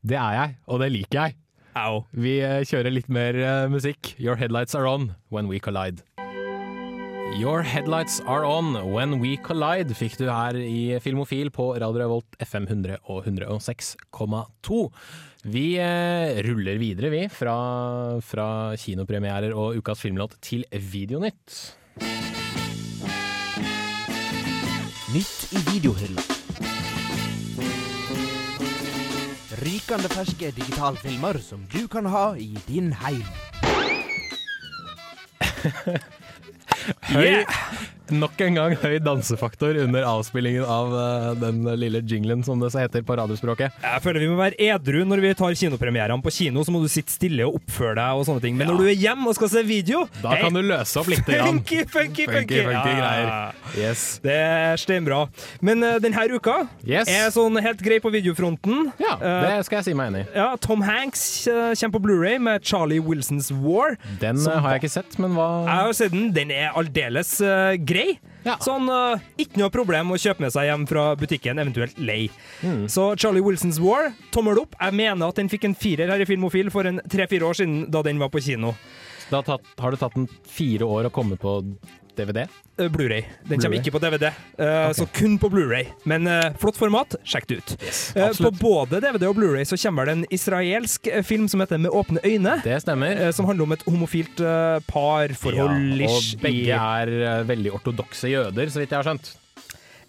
Det 0.00 0.16
er 0.16 0.36
jeg, 0.38 0.56
og 0.70 0.80
det 0.80 0.92
liker 0.94 1.18
jeg. 1.18 1.39
Au. 1.78 2.04
Vi 2.10 2.38
eh, 2.42 2.62
kjører 2.66 2.92
litt 2.94 3.10
mer 3.12 3.36
eh, 3.38 3.66
musikk. 3.70 4.14
Your 4.18 4.36
headlights 4.40 4.74
are 4.74 4.88
on 4.90 5.14
when 5.30 5.48
we 5.50 5.60
collide. 5.62 6.02
Your 7.38 7.62
headlights 7.62 8.18
are 8.26 8.44
on 8.44 8.74
when 8.90 9.20
we 9.20 9.36
collide 9.38 9.94
fikk 9.94 10.16
du 10.18 10.26
her 10.26 10.56
i 10.58 10.98
Filmofil 10.98 11.52
på 11.54 11.68
Radio 11.78 12.02
Revolt 12.02 12.34
FM 12.42 12.66
100 12.66 12.98
og 13.06 13.22
106,2. 13.28 14.80
Vi 15.46 15.66
eh, 15.78 16.40
ruller 16.44 16.80
videre, 16.82 17.12
vi, 17.14 17.22
fra, 17.32 17.54
fra 18.20 18.48
kinopremierer 18.76 19.54
og 19.54 19.78
ukas 19.78 20.02
filmlåt 20.02 20.36
til 20.42 20.66
Videonytt. 20.74 21.76
Nytt 25.14 25.54
i 25.54 25.64
videohylla. 25.70 26.39
Rykende 29.60 30.08
ferske 30.08 30.50
digitalfilmer 30.56 31.36
som 31.44 31.64
du 31.72 31.84
kan 31.88 32.06
ha 32.08 32.32
i 32.40 32.54
din 32.68 32.92
heim. 33.02 33.26
Høy, 37.10 37.44
Nok 38.10 38.40
en 38.42 38.56
gang 38.58 38.74
høy 38.82 38.96
dansefaktor 39.04 39.76
under 39.84 40.02
avspillingen 40.08 40.64
av 40.66 40.92
uh, 40.94 41.28
den 41.38 41.62
lille 41.78 42.00
jinglen, 42.02 42.42
som 42.46 42.58
det 42.62 42.72
så 42.74 42.82
heter 42.82 43.04
på 43.06 43.16
radiospråket. 43.20 43.76
Jeg 43.84 44.02
føler 44.04 44.24
vi 44.24 44.30
må 44.32 44.38
være 44.40 44.58
edru 44.70 45.04
når 45.06 45.22
vi 45.24 45.32
tar 45.38 45.54
kinopremierene 45.60 46.22
på 46.24 46.32
kino, 46.34 46.64
så 46.66 46.74
må 46.74 46.80
du 46.82 46.88
sitte 46.90 47.12
stille 47.14 47.46
og 47.46 47.60
oppføre 47.60 47.94
deg 48.00 48.20
og 48.20 48.26
sånne 48.28 48.42
ting. 48.44 48.56
Men 48.58 48.70
når 48.72 48.80
du 48.82 48.88
er 48.90 48.98
hjemme 48.98 49.28
og 49.30 49.36
skal 49.38 49.50
se 49.52 49.62
video 49.66 50.02
Da 50.22 50.34
kan 50.40 50.54
du 50.56 50.62
løse 50.64 50.98
opp 51.00 51.10
litt. 51.12 51.22
Funky, 51.28 51.84
funky, 51.86 52.26
funky! 52.26 52.26
Funky, 52.30 52.62
funky 52.66 52.90
Ja. 52.90 52.98
greier. 53.00 53.60
Yes. 53.78 54.04
Det 54.24 54.34
er 54.34 54.80
steinbra. 54.80 55.22
Men 55.62 55.84
uh, 55.86 55.98
denne 56.02 56.26
uka 56.34 56.56
Yes. 56.86 57.08
er 57.08 57.30
sånn 57.34 57.56
helt 57.62 57.80
grei 57.84 58.00
på 58.02 58.10
videofronten. 58.12 58.90
Ja, 59.00 59.16
Eh, 59.20 59.42
det 59.58 59.66
skal 59.66 59.80
jeg 59.80 59.84
si 59.90 59.94
meg 59.94 60.08
enig 60.10 60.20
i. 60.24 60.28
ja, 60.38 60.54
Tom 60.62 60.80
Hanks 60.86 61.22
uh, 61.50 61.74
kommer 61.76 61.92
på 61.98 62.00
Blu-ray 62.06 62.38
med 62.40 62.64
Charlie 62.64 62.98
Wilsons 63.04 63.50
War. 63.52 63.96
Den 64.20 64.38
har 64.46 64.72
jeg 64.74 64.80
ikke 64.82 64.92
sett, 64.94 65.18
men 65.20 65.34
hva 65.36 65.48
Jeg 65.66 65.76
har 65.84 65.92
sett 65.98 66.14
den. 66.14 66.30
Den 66.32 66.50
er 66.54 66.72
aldeles 66.78 67.34
eh, 67.44 67.76
grei. 68.00 68.18
Ja. 68.46 68.56
Sånn, 68.64 68.88
uh, 68.88 69.20
Ikke 69.40 69.60
noe 69.60 69.72
problem 69.72 70.12
å 70.14 70.18
kjøpe 70.20 70.44
med 70.46 70.54
seg 70.54 70.70
hjem 70.70 70.86
fra 70.88 71.10
butikken, 71.20 71.60
eventuelt 71.60 71.98
lei. 72.00 72.30
Mm. 72.64 72.86
Så 72.88 73.12
Charlie 73.20 73.44
Wilsons 73.44 73.80
War, 73.82 74.12
tommel 74.34 74.62
opp. 74.62 74.76
Jeg 74.80 74.96
mener 74.96 75.28
at 75.28 75.40
den 75.40 75.50
fikk 75.52 75.68
en 75.68 75.76
firer 75.76 76.12
her 76.12 76.24
i 76.24 76.28
Filmofil 76.28 76.72
for 76.72 76.88
en 76.88 77.02
tre-fire 77.10 77.50
år 77.50 77.60
siden, 77.60 77.82
da 77.92 78.02
den 78.06 78.20
var 78.22 78.32
på 78.32 78.42
kino. 78.44 78.74
tatt, 79.30 79.66
har 79.78 79.90
det 79.90 80.00
tatt 80.00 80.16
en 80.16 80.28
fire 80.48 80.88
år 80.88 81.08
å 81.08 81.14
komme 81.14 81.36
på 81.40 81.60
DVD? 82.20 82.44
Uh, 82.78 82.86
Blu-ray. 82.92 83.24
Den 83.48 83.62
kommer 83.62 83.80
ikke 83.80 83.94
på 83.94 84.02
DVD, 84.02 84.30
eh, 84.60 84.92
så 84.96 85.06
kun 85.16 85.38
på 85.40 85.50
Blu-ray. 85.52 85.90
Men 86.08 86.28
uh, 86.28 86.52
flott 86.60 86.78
format, 86.80 87.16
sjekk 87.26 87.48
det 87.50 87.60
ut. 87.60 87.74
Eh, 88.16 88.30
på 88.36 88.52
både 88.60 89.02
DVD 89.02 89.28
og 89.30 89.36
Blu-ray 89.38 89.66
så 89.68 89.78
kommer 89.80 90.08
det 90.08 90.16
en 90.18 90.24
israelsk 90.30 91.10
film 91.26 91.48
som 91.50 91.64
heter 91.64 91.80
Med 91.80 91.94
åpne 91.96 92.22
øyne. 92.24 92.58
Det 92.64 92.80
stemmer. 92.84 93.30
Som 93.36 93.48
handler 93.48 93.68
om 93.68 93.76
et 93.76 93.84
homofilt 93.88 94.42
uh, 94.44 94.78
parforhold. 94.88 96.00
Ja, 96.00 96.08
og 96.10 96.42
begge 96.42 96.80
er 96.80 97.44
veldig 97.48 97.76
ortodokse 97.80 98.32
jøder, 98.32 98.72
så 98.72 98.82
vidt 98.82 98.92
jeg 98.92 99.00
har 99.00 99.08
skjønt. 99.10 99.34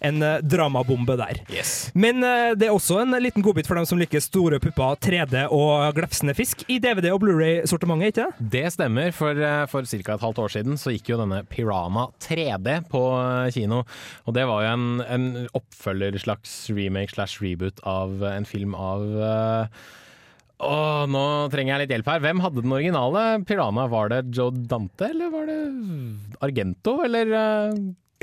En 0.02 0.22
eh, 0.22 0.40
dramabombe 0.42 1.14
der. 1.20 1.40
Yes. 1.52 1.90
Men 1.94 2.24
eh, 2.26 2.52
det 2.58 2.68
er 2.68 2.74
også 2.74 3.00
en 3.02 3.14
liten 3.22 3.44
godbit 3.44 3.68
for 3.68 3.78
dem 3.78 3.86
som 3.88 4.00
liker 4.00 4.22
store 4.22 4.58
pupper, 4.62 4.98
3D 5.02 5.46
og 5.54 5.94
glefsende 5.96 6.34
fisk 6.36 6.64
i 6.66 6.80
DVD- 6.82 7.12
og 7.14 7.22
Blu-ray-sortimentet, 7.22 8.12
ikke 8.12 8.26
det? 8.26 8.50
Det 8.56 8.64
stemmer. 8.74 9.14
For, 9.14 9.38
eh, 9.38 9.64
for 9.70 9.86
ca. 9.86 10.16
et 10.16 10.26
halvt 10.26 10.42
år 10.42 10.54
siden 10.56 10.80
så 10.80 10.94
gikk 10.94 11.12
jo 11.12 11.20
denne 11.22 11.42
Pirama 11.50 12.08
3D 12.24 12.82
på 12.90 13.02
kino. 13.54 13.84
Og 14.26 14.36
det 14.36 14.46
var 14.50 14.66
jo 14.66 14.74
en, 14.74 14.86
en 15.06 15.26
oppfølger 15.54 16.18
slags 16.22 16.54
remake 16.72 17.14
slash 17.14 17.42
reboot 17.42 17.82
av 17.88 18.22
en 18.26 18.46
film 18.48 18.74
av 18.78 19.02
uh, 19.02 19.82
Åh, 20.62 21.04
nå 21.10 21.22
trenger 21.50 21.74
jeg 21.74 21.82
litt 21.82 21.92
hjelp 21.96 22.08
her. 22.12 22.20
Hvem 22.22 22.42
hadde 22.44 22.62
den 22.62 22.74
originale 22.74 23.22
Pirana? 23.48 23.88
Var 23.90 24.12
det 24.12 24.20
Joe 24.36 24.54
Dante, 24.54 25.08
eller 25.10 25.32
var 25.32 25.48
det 25.50 25.58
Argento, 26.46 27.00
eller 27.02 27.32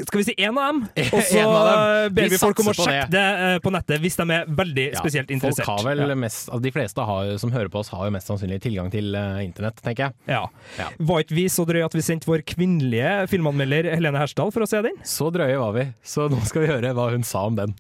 Skal 0.08 0.22
vi 0.22 0.26
si 0.30 0.36
én 0.38 0.56
av 0.58 0.70
dem? 0.74 0.82
Og 1.06 1.22
så 1.26 1.40
En 1.42 1.50
av 1.50 1.68
dem. 1.70 2.14
ber 2.20 2.30
Vi 2.34 2.40
folk 2.42 2.60
om 2.64 2.72
å 2.72 2.76
sjekke 2.78 3.10
det 3.14 3.24
eh, 3.48 3.58
på 3.64 3.74
nettet 3.74 4.04
hvis 4.04 4.18
de 4.20 4.26
er 4.36 4.50
veldig 4.60 4.86
ja, 4.92 5.00
spesielt 5.00 5.34
interessert. 5.36 5.66
Folk 5.68 5.84
har 5.84 5.90
vel 5.92 6.04
Ja. 6.10 6.18
mest, 6.20 6.48
altså 6.50 6.62
De 6.64 6.72
fleste 6.76 7.06
har, 7.10 7.32
som 7.42 7.52
hører 7.54 7.70
på 7.74 7.82
oss, 7.84 7.92
har 7.94 8.06
jo 8.08 8.14
mest 8.16 8.30
sannsynlig 8.32 8.62
tilgang 8.64 8.90
til 8.94 9.16
uh, 9.18 9.40
internett, 9.44 9.82
tenker 9.86 10.10
jeg. 10.10 10.18
Ja. 10.32 10.46
Ja. 10.80 10.90
Var 11.12 11.26
ikke 11.26 11.38
vi 11.38 11.46
så 11.52 11.66
drøye 11.70 11.86
at 11.86 11.96
vi 11.98 12.02
sendte 12.06 12.30
vår 12.30 12.44
kvinnelige 12.48 13.14
filmanmelder 13.32 13.92
Helene 13.96 14.22
Hersdal 14.22 14.52
for 14.56 14.66
å 14.66 14.70
se 14.70 14.82
den? 14.86 14.98
Så 15.08 15.30
drøye 15.36 15.58
var 15.60 15.76
vi, 15.78 15.88
så 16.06 16.30
nå 16.32 16.40
skal 16.50 16.66
vi 16.66 16.72
høre 16.74 16.94
hva 16.98 17.10
hun 17.14 17.24
sa 17.28 17.46
om 17.50 17.60
den. 17.60 17.76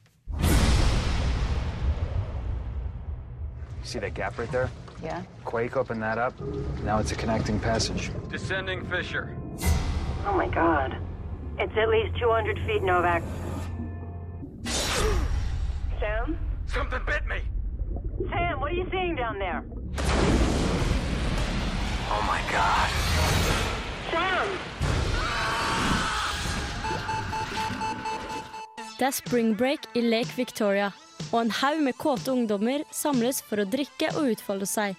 See 3.83 3.99
that 3.99 4.13
gap 4.13 4.37
right 4.37 4.51
there? 4.51 4.69
Yeah. 5.03 5.21
Quake 5.45 5.77
opened 5.77 6.03
that 6.03 6.17
up. 6.17 6.33
Now 6.83 6.99
it's 6.99 7.11
a 7.11 7.15
connecting 7.15 7.59
passage. 7.59 8.11
Descending 8.29 8.85
fissure. 8.85 9.29
Oh 10.27 10.35
my 10.37 10.47
god. 10.47 10.97
It's 11.61 11.75
at 11.75 11.89
least 11.89 12.17
200 12.17 12.57
feet, 12.65 12.83
Novak. 12.83 13.21
Sam? 15.99 16.37
Something 16.67 17.01
bit 17.05 17.27
me. 17.27 17.41
Sam, 18.29 18.61
what 18.61 18.71
are 18.71 18.75
you 18.75 18.87
seeing 18.89 19.15
down 19.17 19.39
there? 19.39 19.65
Oh 22.11 22.23
my 22.31 22.39
god. 22.47 22.89
Sam! 24.09 24.47
Det 28.99 29.05
er 29.07 29.11
spring 29.11 29.57
break 29.57 29.79
i 29.95 30.01
Lake 30.01 30.31
Victoria, 30.37 30.91
og 31.33 31.41
en 31.41 31.51
haug 31.51 31.83
med 31.83 31.97
kåte 31.99 32.31
ungdommer 32.31 32.87
samles 32.91 33.43
for 33.43 33.59
å 33.59 33.67
drikke 33.67 34.15
og 34.15 34.31
utfolde 34.31 34.65
seg. 34.67 34.95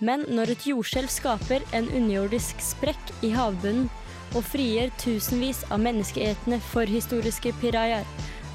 Men 0.00 0.24
når 0.32 0.56
et 0.56 0.66
jordskjelv 0.72 1.12
skaper 1.12 1.64
en 1.76 1.92
underjordisk 1.92 2.60
sprekk 2.64 3.18
i 3.20 3.34
havbunnen 3.36 3.90
og 4.34 4.44
frigjør 4.46 4.92
tusenvis 5.00 5.64
av 5.70 5.82
menneskeetende 5.82 6.60
forhistoriske 6.70 7.52
pirajaer, 7.60 8.06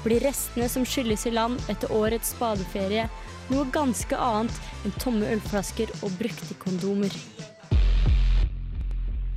blir 0.04 0.22
restene 0.22 0.68
som 0.70 0.84
skylles 0.86 1.26
i 1.26 1.32
land 1.34 1.58
etter 1.72 1.92
årets 1.92 2.34
badeferie, 2.38 3.08
noe 3.50 3.66
ganske 3.74 4.18
annet 4.18 4.54
enn 4.84 4.94
tomme 5.02 5.26
ølflasker 5.36 5.90
og 6.02 6.14
brukte 6.20 6.54
kondomer. 6.62 7.12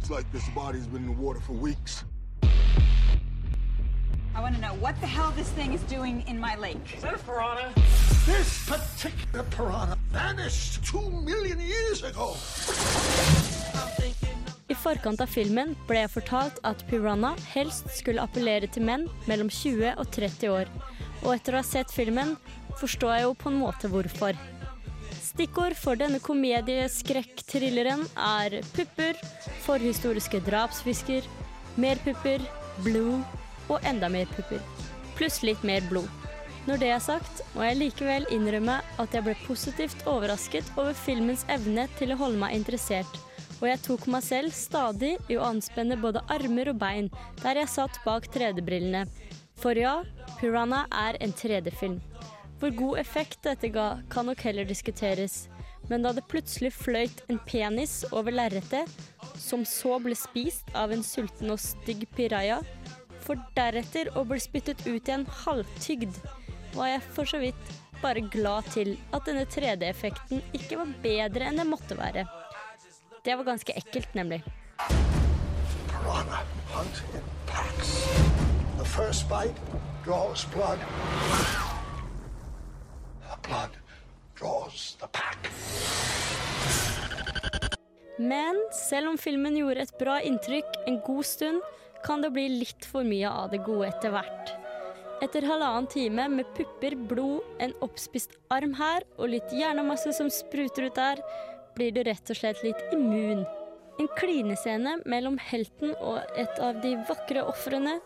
Like. 0.09 0.25
I 4.35 4.41
want 4.41 4.55
to 4.55 4.61
know 4.61 4.73
what 4.75 4.99
the 5.01 5.07
hell 5.07 5.31
this 5.35 5.49
thing 5.49 5.73
is 5.73 5.81
doing 5.83 6.23
in 6.27 6.39
my 6.39 6.55
lake. 6.55 6.95
Is 6.95 7.03
that 7.03 7.13
a 7.13 7.17
piranha? 7.19 7.73
This 8.25 8.67
particular 8.67 9.43
piranha 9.51 9.97
vanished 10.11 10.83
two 10.83 11.09
million 11.09 11.59
years 11.59 12.03
ago. 12.03 12.35
Forkant 14.79 15.19
av 15.19 15.27
filmen 15.27 15.73
ble 15.89 16.05
jeg 16.05 16.11
fortalt 16.13 16.59
at 16.67 16.85
Piranha 16.87 17.33
helst 17.51 17.89
skulle 17.97 18.23
appellere 18.23 18.69
til 18.71 18.85
menn 18.87 19.09
mellom 19.27 19.49
20 19.51 19.91
og 19.99 20.07
30 20.15 20.53
år. 20.53 20.71
Og 21.25 21.33
etter 21.33 21.57
å 21.57 21.59
ha 21.59 21.67
sett 21.67 21.91
filmen, 21.91 22.37
forstår 22.79 23.17
jeg 23.17 23.25
jo 23.25 23.33
på 23.41 23.51
en 23.51 23.59
måte 23.59 23.91
hvorfor. 23.91 24.39
Stikkord 25.19 25.75
for 25.75 25.99
denne 25.99 26.21
komedieskrekk-thrilleren 26.23 28.05
er 28.23 28.59
pupper, 28.71 29.19
forhistoriske 29.67 30.39
drapsfisker, 30.47 31.27
mer 31.75 31.99
pupper, 32.07 32.47
blod 32.87 33.19
og 33.67 33.83
enda 33.83 34.07
mer 34.07 34.31
pupper. 34.31 34.63
Pluss 35.19 35.43
litt 35.43 35.63
mer 35.67 35.83
blod. 35.91 36.07
Når 36.69 36.79
det 36.79 36.93
er 36.95 37.03
sagt, 37.03 37.43
må 37.51 37.67
jeg 37.67 37.81
likevel 37.83 38.31
innrømme 38.31 38.79
at 38.79 39.15
jeg 39.15 39.27
ble 39.27 39.35
positivt 39.43 40.07
overrasket 40.07 40.71
over 40.77 40.95
filmens 40.95 41.43
evne 41.51 41.89
til 41.99 42.15
å 42.15 42.23
holde 42.23 42.39
meg 42.39 42.55
interessert 42.55 43.25
og 43.59 43.67
jeg 43.67 43.81
tok 43.83 44.07
meg 44.11 44.23
selv 44.23 44.55
stadig 44.55 45.15
i 45.27 45.37
å 45.37 45.45
anspenne 45.49 45.99
både 45.99 46.23
armer 46.31 46.71
og 46.71 46.79
bein 46.81 47.09
der 47.43 47.59
jeg 47.59 47.71
satt 47.73 47.99
bak 48.05 48.29
3D-brillene. 48.33 49.05
For 49.59 49.75
ja, 49.75 49.99
Piranha 50.39 50.85
er 50.95 51.19
en 51.19 51.35
3D-film. 51.35 51.99
Hvor 52.59 52.71
god 52.75 52.99
effekt 53.01 53.43
dette 53.43 53.71
ga, 53.75 53.99
kan 54.11 54.27
nok 54.27 54.43
heller 54.47 54.67
diskuteres. 54.67 55.47
Men 55.89 56.03
da 56.05 56.13
det 56.15 56.27
plutselig 56.31 56.71
fløyt 56.75 57.23
en 57.31 57.39
penis 57.47 58.01
over 58.11 58.35
lerretet, 58.35 58.87
som 59.39 59.65
så 59.67 59.97
ble 60.03 60.15
spist 60.15 60.67
av 60.77 60.93
en 60.93 61.03
sulten 61.03 61.51
og 61.51 61.59
stygg 61.63 62.05
piraja, 62.15 62.59
for 63.23 63.39
deretter 63.57 64.11
å 64.17 64.23
bli 64.27 64.39
spyttet 64.41 64.85
ut 64.87 65.01
igjen 65.01 65.27
halvtygd, 65.43 66.19
var 66.75 66.93
jeg 66.93 67.05
for 67.15 67.29
så 67.29 67.41
vidt 67.41 67.77
bare 68.03 68.23
glad 68.31 68.69
til 68.71 68.95
at 69.15 69.25
denne 69.27 69.47
3D-effekten 69.49 70.43
ikke 70.55 70.79
var 70.79 70.93
bedre 71.03 71.49
enn 71.49 71.59
det 71.59 71.67
måtte 71.67 71.97
være. 71.99 72.27
Det 73.23 73.35
var 73.35 73.43
ganske 73.43 73.73
ekkelt, 73.75 74.13
nemlig. 74.15 74.43
Piranha 75.89 76.43
hunt 76.71 77.03
in 77.13 77.23
packs. 77.47 78.07
The 78.77 78.85
first 78.85 79.29
bite 79.29 79.59
draws 80.05 80.45
blood. 80.53 80.79
Blood 83.43 83.69
draws 84.39 84.95
the 84.99 85.07
pack. 85.07 85.49
Men 88.19 88.55
selv 88.89 89.09
om 89.09 89.17
filmen 89.17 89.57
gjorde 89.57 89.81
et 89.81 89.93
bra 89.99 90.19
inntrykk 90.21 90.79
en 90.87 90.99
god 91.05 91.25
stund, 91.25 91.61
kan 92.05 92.21
det 92.21 92.31
bli 92.35 92.47
litt 92.51 92.85
for 92.87 93.03
mye 93.07 93.27
av 93.27 93.49
det 93.51 93.63
gode 93.65 93.87
etter 93.87 94.13
hvert. 94.13 94.51
Etter 95.23 95.43
halvannen 95.43 95.87
time 95.91 96.29
med 96.31 96.47
pupper, 96.55 96.95
blod, 97.09 97.43
en 97.59 97.73
oppspist 97.83 98.37
arm 98.53 98.75
her 98.79 99.03
og 99.17 99.33
litt 99.33 99.51
hjernemasse 99.51 100.13
som 100.15 100.29
spruter 100.31 100.87
ut 100.87 100.99
der, 100.99 101.23
blir 101.79 101.95
du 101.95 102.03
rett 102.03 102.31
og 102.31 102.37
slett 102.37 102.59
litt 102.65 102.81
immun. 102.95 103.45
En 103.99 104.07
klinescene 104.19 104.97
mellom 105.09 105.37
helten 105.49 105.95
og 105.97 106.19
et 106.39 106.59
av 106.63 106.79
de 106.83 106.93
vakre 107.07 107.43
ofrene 107.47 107.97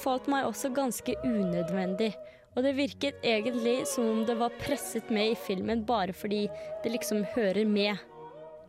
falt 0.00 0.28
meg 0.32 0.48
også 0.48 0.72
ganske 0.76 1.16
unødvendig. 1.24 2.12
Og 2.52 2.64
det 2.66 2.74
virket 2.76 3.24
egentlig 3.24 3.82
som 3.88 4.08
om 4.10 4.22
det 4.28 4.36
var 4.40 4.52
presset 4.60 5.08
med 5.12 5.32
i 5.32 5.38
filmen 5.46 5.84
bare 5.88 6.12
fordi 6.16 6.44
det 6.84 6.92
liksom 6.92 7.24
hører 7.36 7.64
med. 7.68 7.96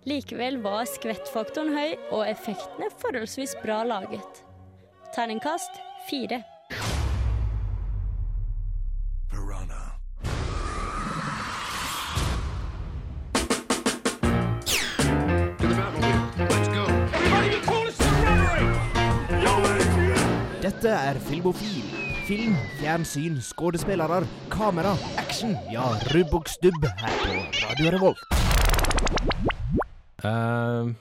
Likevel 0.08 0.60
var 0.64 0.88
skvettfaktoren 0.92 1.76
høy 1.76 1.94
og 2.12 2.26
effektene 2.28 2.92
forholdsvis 3.04 3.56
bra 3.64 3.84
laget. 3.88 4.44
Terningkast 5.16 5.80
fire. 6.10 6.44
Dette 20.84 21.00
er 21.00 21.18
Filmofil. 21.24 21.84
Film, 22.28 22.58
fjernsyn, 22.76 23.38
skuespillere, 23.40 24.18
kamera, 24.52 24.90
action. 25.16 25.54
Ja, 25.72 25.86
rubb 26.12 26.34
og 26.36 26.52
stubb 26.52 26.84
her 27.00 27.14
på 27.22 27.38
Radio 27.62 27.94
Revolt. 27.94 28.26
Uh, 30.20 30.92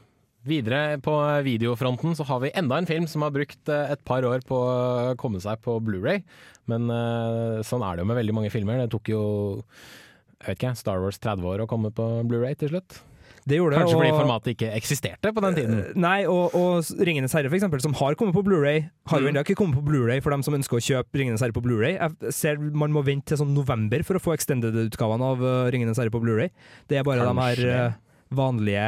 videre 0.47 1.01
på 1.03 1.17
videofronten 1.49 2.15
så 2.15 2.29
har 2.31 2.45
vi 2.47 2.55
enda 2.55 2.79
en 2.79 2.87
film 2.87 3.11
som 3.11 3.27
har 3.27 3.35
brukt 3.35 3.75
eh, 3.75 3.91
et 3.97 4.07
par 4.07 4.23
år 4.23 4.47
på 4.47 4.55
å 4.55 5.19
komme 5.19 5.43
seg 5.43 5.59
på 5.67 5.81
Blu-ray 5.83 6.23
Men 6.71 6.87
uh, 6.87 7.59
sånn 7.67 7.83
er 7.83 7.99
det 7.99 8.07
jo 8.07 8.11
med 8.13 8.23
veldig 8.23 8.39
mange 8.39 8.55
filmer. 8.55 8.85
Det 8.85 8.93
tok 8.95 9.11
jo 9.11 9.25
jeg 9.67 10.47
vet 10.47 10.61
ikke, 10.61 10.77
Star 10.79 11.03
Wars 11.03 11.19
30 11.19 11.57
år 11.57 11.67
å 11.67 11.73
komme 11.75 11.91
på 11.91 12.13
Blu-ray 12.31 12.55
til 12.55 12.77
slutt. 12.77 13.03
Det 13.49 13.57
gjorde 13.59 13.75
det. 13.75 13.81
Kanskje 13.83 13.97
fordi 13.99 14.11
formatet 14.15 14.51
ikke 14.55 14.69
eksisterte 14.79 15.33
på 15.35 15.43
den 15.43 15.55
tiden. 15.57 15.79
Eh, 15.83 15.97
Nei, 15.99 16.19
og, 16.31 16.55
og 16.55 16.85
Ringenes 17.03 17.33
herre, 17.35 17.49
for 17.51 17.59
eksempel, 17.59 17.81
som 17.83 17.95
har 17.99 18.15
kommet 18.15 18.37
på 18.37 18.45
Blu-ray, 18.47 18.85
har 19.11 19.19
jo 19.19 19.27
Mm. 19.27 19.31
ennå 19.33 19.43
ikke 19.43 19.57
kommet 19.59 19.79
på 19.81 19.85
Blu-ray 19.89 20.23
for 20.23 20.31
dem 20.31 20.43
som 20.47 20.55
ønsker 20.55 20.79
å 20.79 20.83
kjøpe 20.87 21.19
Ringenes 21.19 21.43
herre 21.43 21.53
på 21.57 21.63
Blu-ray. 21.65 21.97
Jeg 21.99 22.33
ser 22.33 22.59
Man 22.63 22.93
må 22.95 23.03
vente 23.05 23.27
til 23.33 23.41
sånn 23.43 23.55
november 23.55 24.03
for 24.07 24.15
å 24.15 24.23
få 24.23 24.37
extended-utgavene 24.39 25.23
av 25.35 25.43
uh, 25.43 25.71
Ringenes 25.75 25.99
herre 25.99 26.11
på 26.15 26.23
Blu-ray. 26.23 26.51
Det 26.89 26.99
er 27.01 27.03
bare 27.09 27.27
Kanskje 27.27 27.57
de 27.67 27.73
her 27.73 27.89
uh, 27.91 27.93
vanlige 28.31 28.87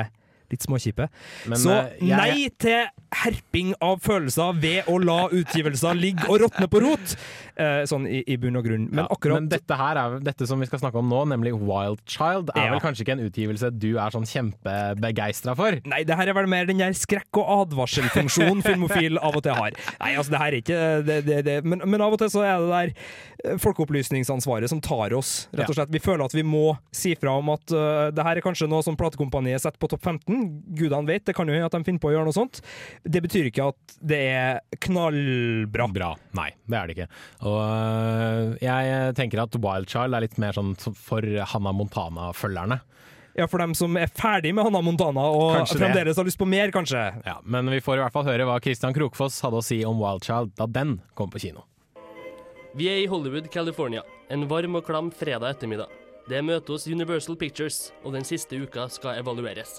litt 0.55 0.65
småkjipe. 0.67 1.11
Så 1.59 1.75
eh, 1.75 1.97
jeg- 2.01 2.19
nei 2.19 2.49
til 2.63 2.87
herping 3.15 3.75
av 3.85 4.01
følelser 4.03 4.57
ved 4.59 4.89
å 4.91 4.97
la 4.99 5.21
utgivelser 5.31 5.95
ligge 5.99 6.27
og 6.31 6.41
råtne 6.47 6.67
på 6.71 6.81
rot! 6.83 7.17
Eh, 7.55 7.85
sånn 7.87 8.09
i, 8.11 8.25
i 8.27 8.35
bunn 8.43 8.57
og 8.59 8.65
grunn. 8.67 8.89
Men 8.91 9.07
akkurat 9.07 9.39
men 9.39 9.47
dette 9.53 9.77
her 9.79 9.99
er 10.01 10.17
dette 10.27 10.47
som 10.51 10.59
vi 10.59 10.67
skal 10.67 10.81
snakke 10.83 10.99
om 10.99 11.07
nå, 11.13 11.21
nemlig 11.31 11.53
Wild 11.55 12.01
Child, 12.11 12.51
er 12.59 12.73
vel 12.73 12.81
kanskje 12.83 13.05
ikke 13.05 13.15
en 13.15 13.23
utgivelse 13.29 13.71
du 13.79 13.93
er 14.03 14.11
sånn 14.11 14.27
kjempebegeistra 14.27 15.55
for? 15.59 15.77
Nei, 15.87 16.03
det 16.09 16.17
her 16.19 16.33
er 16.33 16.37
vel 16.41 16.49
mer 16.51 16.67
den 16.67 16.81
der 16.83 16.97
skrekk- 16.99 17.39
og 17.39 17.53
advarselfunksjonen 17.69 18.63
filmofil 18.69 19.21
av 19.23 19.39
og 19.39 19.45
til 19.47 19.55
har. 19.55 19.77
Nei, 20.01 20.15
altså 20.19 20.35
det 20.35 20.41
her 20.43 20.49
er 20.51 20.59
ikke 20.65 20.81
det, 21.07 21.19
det, 21.29 21.39
det. 21.47 21.57
Men, 21.65 21.85
men 21.87 22.03
av 22.05 22.17
og 22.17 22.21
til 22.25 22.33
så 22.35 22.43
er 22.43 22.59
det 22.59 22.73
der 22.75 22.91
eh, 22.91 23.34
folkeopplysningsansvaret 23.61 24.71
som 24.71 24.81
tar 24.85 25.15
oss, 25.17 25.49
rett 25.53 25.69
og 25.69 25.77
slett. 25.77 25.93
Vi 25.93 26.03
føler 26.03 26.25
at 26.27 26.35
vi 26.37 26.45
må 26.47 26.75
si 26.95 27.15
fra 27.19 27.37
om 27.41 27.53
at 27.55 27.75
uh, 27.75 28.09
det 28.15 28.25
her 28.27 28.41
er 28.41 28.45
kanskje 28.45 28.69
noe 28.71 28.85
som 28.87 28.97
platekompaniet 28.99 29.63
setter 29.63 29.81
på 29.81 29.91
topp 29.93 30.05
15. 30.05 30.41
Gudene 30.79 31.09
vet, 31.09 31.27
det 31.29 31.37
kan 31.37 31.49
jo 31.49 31.57
hende 31.57 31.69
at 31.69 31.77
de 31.77 31.85
finner 31.87 32.03
på 32.03 32.11
å 32.11 32.15
gjøre 32.17 32.29
noe 32.29 32.37
sånt. 32.37 32.63
Det 33.05 33.23
betyr 33.25 33.51
ikke 33.51 33.69
at 33.75 33.99
det 34.01 34.23
er 34.33 34.81
knallbra. 34.89 35.91
Bra. 35.95 36.15
Nei, 36.35 36.49
det 36.67 36.79
er 36.79 36.89
det 36.89 36.95
ikke. 36.97 37.09
Og 37.47 37.59
uh, 37.61 38.55
jeg 38.63 39.15
tenker 39.19 39.45
at 39.45 39.59
Wildchild 39.61 40.17
er 40.17 40.25
litt 40.25 40.41
mer 40.43 40.57
sånn 40.57 40.73
for 40.81 41.23
Hannah 41.53 41.77
Montana-følgerne. 41.77 42.81
Ja, 43.35 43.49
for 43.51 43.59
dem 43.59 43.75
som 43.75 43.97
er 43.99 44.11
ferdig 44.15 44.53
med 44.55 44.63
Hanna 44.63 44.81
Montana 44.85 45.27
og 45.27 45.57
Kanskje 45.57 45.75
det. 45.75 45.83
fremdeles 45.83 46.19
har 46.21 46.27
lyst 46.27 46.39
på 46.39 46.47
mer, 46.47 46.71
kanskje. 46.75 47.03
Ja, 47.27 47.41
men 47.43 47.67
vi 47.73 47.83
får 47.83 47.99
i 47.99 48.05
hvert 48.05 48.15
fall 48.15 48.29
høre 48.29 48.47
hva 48.47 48.61
Christian 48.63 48.95
Krokfoss 48.95 49.41
hadde 49.43 49.59
å 49.59 49.65
si 49.65 49.81
om 49.87 49.99
Wildchild 49.99 50.55
da 50.59 50.69
den 50.71 51.01
kom 51.19 51.33
på 51.35 51.43
kino. 51.43 51.67
Vi 52.75 52.89
er 52.91 53.05
i 53.05 53.07
Hollywood, 53.07 53.47
California. 53.55 54.03
En 54.35 54.49
varm 54.51 54.75
og 54.75 54.83
klam 54.89 55.13
fredag 55.15 55.53
ettermiddag. 55.55 55.93
Det 56.27 56.41
er 56.41 56.43
møte 56.47 56.75
hos 56.75 56.89
Universal 56.91 57.37
Pictures, 57.39 57.93
og 58.03 58.17
den 58.17 58.27
siste 58.27 58.59
uka 58.59 58.89
skal 58.91 59.21
evalueres. 59.21 59.77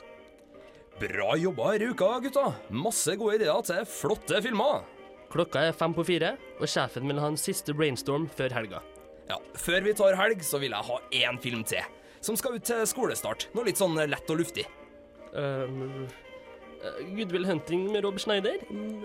Bra 1.01 1.33
jobba 1.35 1.73
denne 1.75 1.91
uka, 1.91 2.13
gutta. 2.23 2.45
Masse 2.71 3.17
gode 3.19 3.41
ideer 3.41 3.65
til 3.67 3.83
flotte 3.91 4.39
filmer. 4.45 4.85
Klokka 5.33 5.65
er 5.67 5.75
fem 5.75 5.91
på 5.97 6.05
fire, 6.07 6.37
og 6.55 6.71
sjefen 6.71 7.11
vil 7.11 7.19
ha 7.19 7.33
en 7.33 7.39
siste 7.41 7.75
brainstorm 7.75 8.29
før 8.31 8.55
helga. 8.61 8.79
Ja, 9.27 9.41
Før 9.59 9.83
vi 9.83 9.97
tar 9.97 10.15
helg, 10.15 10.45
så 10.45 10.61
vil 10.61 10.71
jeg 10.71 10.87
ha 10.87 11.01
én 11.19 11.41
film 11.43 11.67
til. 11.67 11.83
Som 12.23 12.39
skal 12.39 12.55
ut 12.55 12.63
til 12.63 12.87
skolestart. 12.87 13.49
Noe 13.57 13.67
litt 13.67 13.81
sånn 13.81 13.99
lett 14.07 14.31
og 14.31 14.39
luftig. 14.39 14.69
Um, 15.35 16.05
Goodwill 17.11 17.49
Hunting 17.49 17.89
med 17.91 18.05
Rob 18.05 18.21
Schneider? 18.21 18.61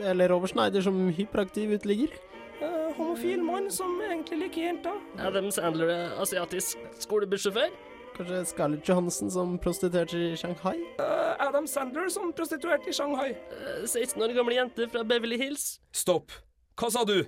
Eller 0.07 0.31
Rob 0.31 0.47
Schneider 0.47 0.85
som 0.85 1.09
hyperaktiv 1.17 1.75
uteligger. 1.75 2.15
Eh, 2.61 2.93
homofil 2.97 3.43
mann 3.43 3.71
som 3.73 3.95
egentlig 4.05 4.39
liker 4.45 4.67
jenter. 4.69 4.99
Adam 5.19 5.49
Sandler 5.55 5.89
er 5.95 6.11
asiatisk 6.21 6.79
skolebussjåfør? 7.01 7.71
Kanskje 8.17 8.41
Scarlett 8.51 8.89
Johansen 8.89 9.31
som 9.33 9.55
prostituerte 9.63 10.19
i 10.19 10.37
Shanghai? 10.37 10.75
Uh, 10.99 11.37
Adam 11.47 11.67
Sandler 11.71 12.11
som 12.13 12.33
prostituerte 12.37 12.91
i 12.91 12.93
Shanghai. 12.93 13.31
Uh, 13.55 13.87
16 13.89 14.21
år 14.27 14.35
gamle 14.37 14.59
jente 14.59 14.89
fra 14.93 15.05
Beverly 15.09 15.39
Hills? 15.41 15.79
Stopp. 15.97 16.35
Hva 16.77 16.91
sa 16.93 17.05
du? 17.09 17.23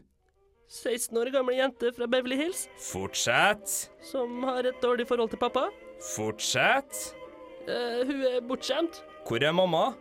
16 0.73 1.17
år 1.21 1.31
gamle 1.33 1.57
jente 1.57 1.93
fra 1.97 2.07
Beverly 2.09 2.37
Hills 2.37 2.67
Fortsett. 2.81 3.73
som 4.11 4.43
har 4.49 4.65
et 4.69 4.79
dårlig 4.85 5.07
forhold 5.09 5.31
til 5.33 5.41
pappa? 5.41 5.67
Fortsett. 6.15 7.15
Eh, 7.69 8.03
hun 8.09 8.23
er 8.29 8.41
bortskjemt. 8.41 9.03
Hvor 9.29 9.45
er 9.45 9.53
mamma? 9.53 9.93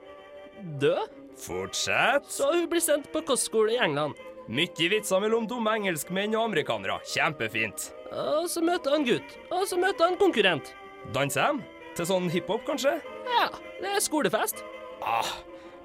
Død? 0.81 1.07
Fortsett. 1.37 2.27
Så 2.31 2.51
hun 2.53 2.67
blir 2.71 2.83
sendt 2.83 3.11
på 3.13 3.21
kostskole 3.27 3.75
i 3.75 3.79
England. 3.83 4.15
Mye 4.49 4.89
vitser 4.91 5.21
mellom 5.21 5.45
dumme 5.47 5.73
engelskmenn 5.77 6.33
og 6.35 6.49
amerikanere. 6.49 6.99
Kjempefint. 7.07 7.91
Og 8.11 8.49
så 8.51 8.63
møter 8.65 8.95
han 8.97 9.05
gutt. 9.07 9.37
Og 9.53 9.67
så 9.69 9.77
møter 9.79 10.09
han 10.09 10.17
konkurrent. 10.19 10.73
Danser 11.13 11.53
de? 11.57 11.63
Til 11.95 12.07
sånn 12.07 12.29
hiphop, 12.31 12.63
kanskje? 12.67 12.97
Ja, 13.27 13.47
det 13.81 13.95
er 13.97 14.03
skolefest. 14.03 14.63
Ah, 15.03 15.27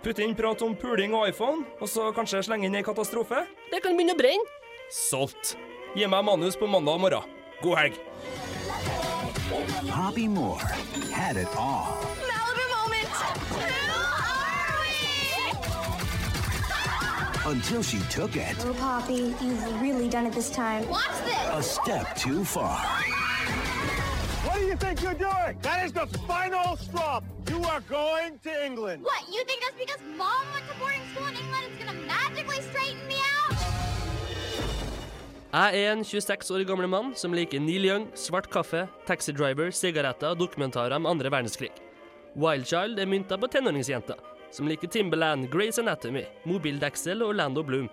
Putte 0.07 0.23
inn 0.23 0.37
prat 0.39 0.61
om 0.63 0.77
puling 0.79 1.15
og 1.19 1.25
iPhone, 1.27 1.65
og 1.81 1.89
så 1.91 2.13
kanskje 2.15 2.45
slenge 2.47 2.69
inn 2.69 2.77
ei 2.79 2.85
katastrofe? 2.87 3.41
Det 3.73 3.81
kan 3.83 3.97
begynne 3.97 4.15
å 4.15 4.19
brenne. 4.21 4.53
Solgt. 4.93 5.57
Gi 5.97 6.07
meg 6.07 6.23
manus 6.29 6.55
på 6.61 6.69
mandag 6.71 7.01
morgen. 7.03 7.33
God 7.63 7.79
helg. 7.81 7.99
Poppy 9.91 10.29
Moore 10.29 10.61
had 11.11 11.37
it 11.37 11.49
all. 11.59 11.97
Until 17.47 17.83
she 17.83 17.99
took 18.11 18.35
it 18.35 18.57
Oh, 18.67 18.75
Poppy, 18.75 19.35
you've 19.41 19.81
really 19.81 20.09
done 20.09 20.27
it 20.27 20.33
this 20.33 20.51
time. 20.51 20.83
Watch 20.89 21.17
this! 21.25 21.49
a 21.53 21.63
step 21.63 22.17
too 22.17 22.45
far. 22.45 22.77
What 24.47 24.57
do 24.59 24.65
you 24.67 24.77
think 24.77 25.01
you're 25.03 25.15
doing? 25.15 25.55
That 25.63 25.87
is 25.87 25.93
the 25.93 26.07
final 26.27 26.77
straw. 26.77 27.21
You 27.49 27.63
are 27.73 27.83
going 27.89 28.39
to 28.43 28.51
England. 28.67 29.05
What, 29.05 29.23
you 29.31 29.45
think 29.47 29.63
that's 29.63 29.79
because 29.79 30.03
mom 30.19 30.43
went 30.55 30.67
to 30.71 30.75
boarding 30.81 31.07
school 31.15 31.27
in 31.31 31.37
England 31.39 31.65
it's 31.71 31.79
gonna 31.85 31.99
magically 32.11 32.61
straighten 32.71 33.07
me 33.07 33.19
out? 33.39 33.55
Jeg 35.57 35.85
er 35.87 35.93
en 35.93 36.05
26 36.05 36.51
år 36.51 36.65
gammel 36.69 36.89
mann 36.91 37.13
som 37.17 37.33
liker 37.33 37.61
Neil 37.63 37.87
Young, 37.87 38.09
svart 38.19 38.51
kaffe, 38.51 38.89
taxidriver, 39.07 39.71
sigaretter 39.71 40.35
og 40.35 40.41
dokumentarer 40.43 40.99
om 40.99 41.07
andre 41.07 41.31
verdenskrig. 41.33 41.71
Wildchild 42.37 42.99
er 42.99 43.07
mynta 43.09 43.39
på 43.41 43.49
tenåringsjenter, 43.55 44.19
som 44.55 44.69
liker 44.69 44.91
Timberland, 44.93 45.51
Grace 45.53 45.81
Anatomy, 45.83 46.25
Mobildeksel 46.45 47.25
og 47.27 47.35
Lando 47.39 47.65
Bloom. 47.67 47.89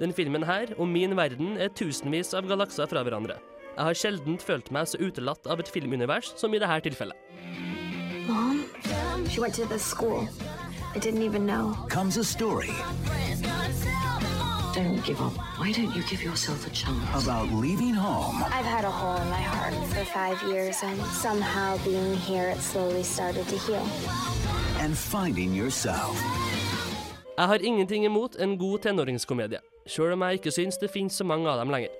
Den 0.00 0.12
filmen 0.12 0.44
her, 0.44 0.74
og 0.76 0.88
min 0.88 1.16
verden, 1.16 1.56
er 1.56 1.72
tusenvis 1.72 2.34
av 2.36 2.48
galakser 2.48 2.88
fra 2.90 3.02
hverandre. 3.06 3.38
Jeg 3.76 3.84
har 3.84 3.98
sjelden 4.00 4.38
følt 4.40 4.70
meg 4.72 4.88
så 4.88 5.00
utelatt 5.00 5.48
av 5.48 5.60
et 5.60 5.72
filmunivers 5.72 6.32
som 6.36 6.54
i 6.54 6.60
dette 6.60 6.80
tilfellet. 6.88 7.16
Mom? 8.28 8.64
She 9.28 9.40
went 9.40 9.54
to 9.54 9.66
this 9.66 9.84
school. 9.84 10.28
I 10.94 10.98
didn't 10.98 11.22
even 11.22 11.46
know. 11.46 11.76
Comes 11.88 12.16
a 12.16 12.24
story 12.24 12.72
Don't 14.76 15.02
give 15.08 15.20
up. 15.22 15.32
Why 15.58 15.72
don't 15.72 15.92
you 15.96 16.02
give 16.10 16.22
yourself 16.22 16.66
a 16.66 16.70
chance? 16.70 17.24
about 17.24 17.50
leaving 17.64 17.94
home 17.94 18.44
I've 18.56 18.70
had 18.76 18.84
a 18.84 18.90
hole 18.90 19.16
in 19.22 19.28
my 19.30 19.40
heart 19.40 19.74
for 19.92 20.04
five 20.04 20.38
years, 20.52 20.76
and 20.82 21.00
somehow 21.24 21.78
being 21.84 22.14
here, 22.28 22.48
it 22.50 22.60
slowly 22.60 23.02
started 23.02 23.46
to 23.48 23.56
heal. 23.66 23.86
and 24.80 24.94
finding 24.96 25.54
yourself. 25.56 26.16
Jeg 27.38 27.46
har 27.46 27.58
ingenting 27.64 28.04
imot 28.04 28.36
en 28.40 28.58
god 28.58 28.78
tenåringskomedie, 28.78 29.58
sjøl 29.86 30.12
om 30.12 30.22
jeg 30.22 30.38
ikke 30.38 30.52
syns 30.52 30.78
det 30.80 30.90
finnes 30.92 31.16
så 31.16 31.24
mange 31.24 31.48
av 31.48 31.58
dem 31.60 31.72
lenger. 31.72 31.92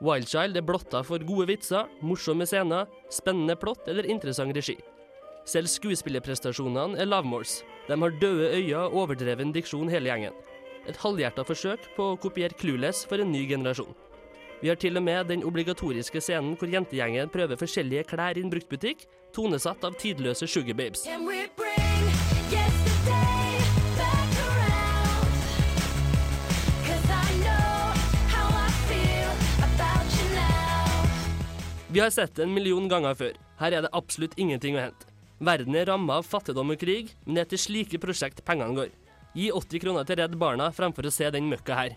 Wildchild 0.00 0.56
er 0.56 0.64
blotta 0.66 1.02
for 1.02 1.18
gode 1.26 1.46
vitser, 1.50 1.90
morsomme 2.02 2.46
scener, 2.46 2.86
spennende 3.10 3.56
plott 3.56 3.88
eller 3.90 4.06
interessant 4.06 4.54
regi. 4.56 4.76
Selv 5.46 5.66
skuespillerprestasjonene 5.70 6.98
er 7.00 7.10
lavmåls. 7.10 7.60
De 7.88 7.98
har 7.98 8.18
døde 8.22 8.50
øyne 8.54 8.86
og 8.86 8.96
overdreven 9.02 9.52
diksjon 9.52 9.90
hele 9.90 10.10
gjengen. 10.10 10.32
Et 10.90 10.98
halvhjerta 10.98 11.44
forsøk 11.46 11.84
på 11.94 12.04
å 12.10 12.16
kopiere 12.18 12.56
Clueless 12.58 13.04
for 13.06 13.22
en 13.22 13.30
ny 13.30 13.44
generasjon. 13.46 13.92
Vi 14.60 14.68
har 14.68 14.78
til 14.80 14.98
og 14.98 15.04
med 15.06 15.28
den 15.30 15.44
obligatoriske 15.46 16.18
scenen 16.18 16.56
hvor 16.58 16.68
jentegjengen 16.72 17.30
prøver 17.30 17.60
forskjellige 17.60 18.08
klær 18.10 18.36
i 18.36 18.42
en 18.42 18.50
bruktbutikk, 18.50 19.04
tonesatt 19.32 19.86
av 19.86 19.94
tidløse 20.00 20.48
sugarbabes. 20.50 21.06
Vi 31.90 32.02
har 32.02 32.10
sett 32.14 32.34
det 32.34 32.48
en 32.48 32.54
million 32.54 32.90
ganger 32.90 33.14
før. 33.14 33.38
Her 33.62 33.78
er 33.78 33.86
det 33.86 33.94
absolutt 33.94 34.34
ingenting 34.38 34.74
å 34.74 34.88
hente. 34.88 35.06
Verden 35.40 35.78
er 35.78 35.86
ramma 35.88 36.18
av 36.18 36.26
fattigdom 36.26 36.74
og 36.74 36.82
krig, 36.82 37.14
men 37.24 37.38
det 37.38 37.46
er 37.46 37.52
til 37.54 37.62
slike 37.68 38.02
prosjekt 38.02 38.42
pengene 38.46 38.76
går. 38.76 38.90
Gi 39.30 39.50
80 39.54 39.82
kroner 39.84 40.06
til 40.06 40.18
Redd 40.18 40.34
Barna 40.40 40.72
fremfor 40.74 41.06
å 41.06 41.14
se 41.14 41.28
den 41.30 41.46
møkka 41.52 41.76
her. 41.78 41.94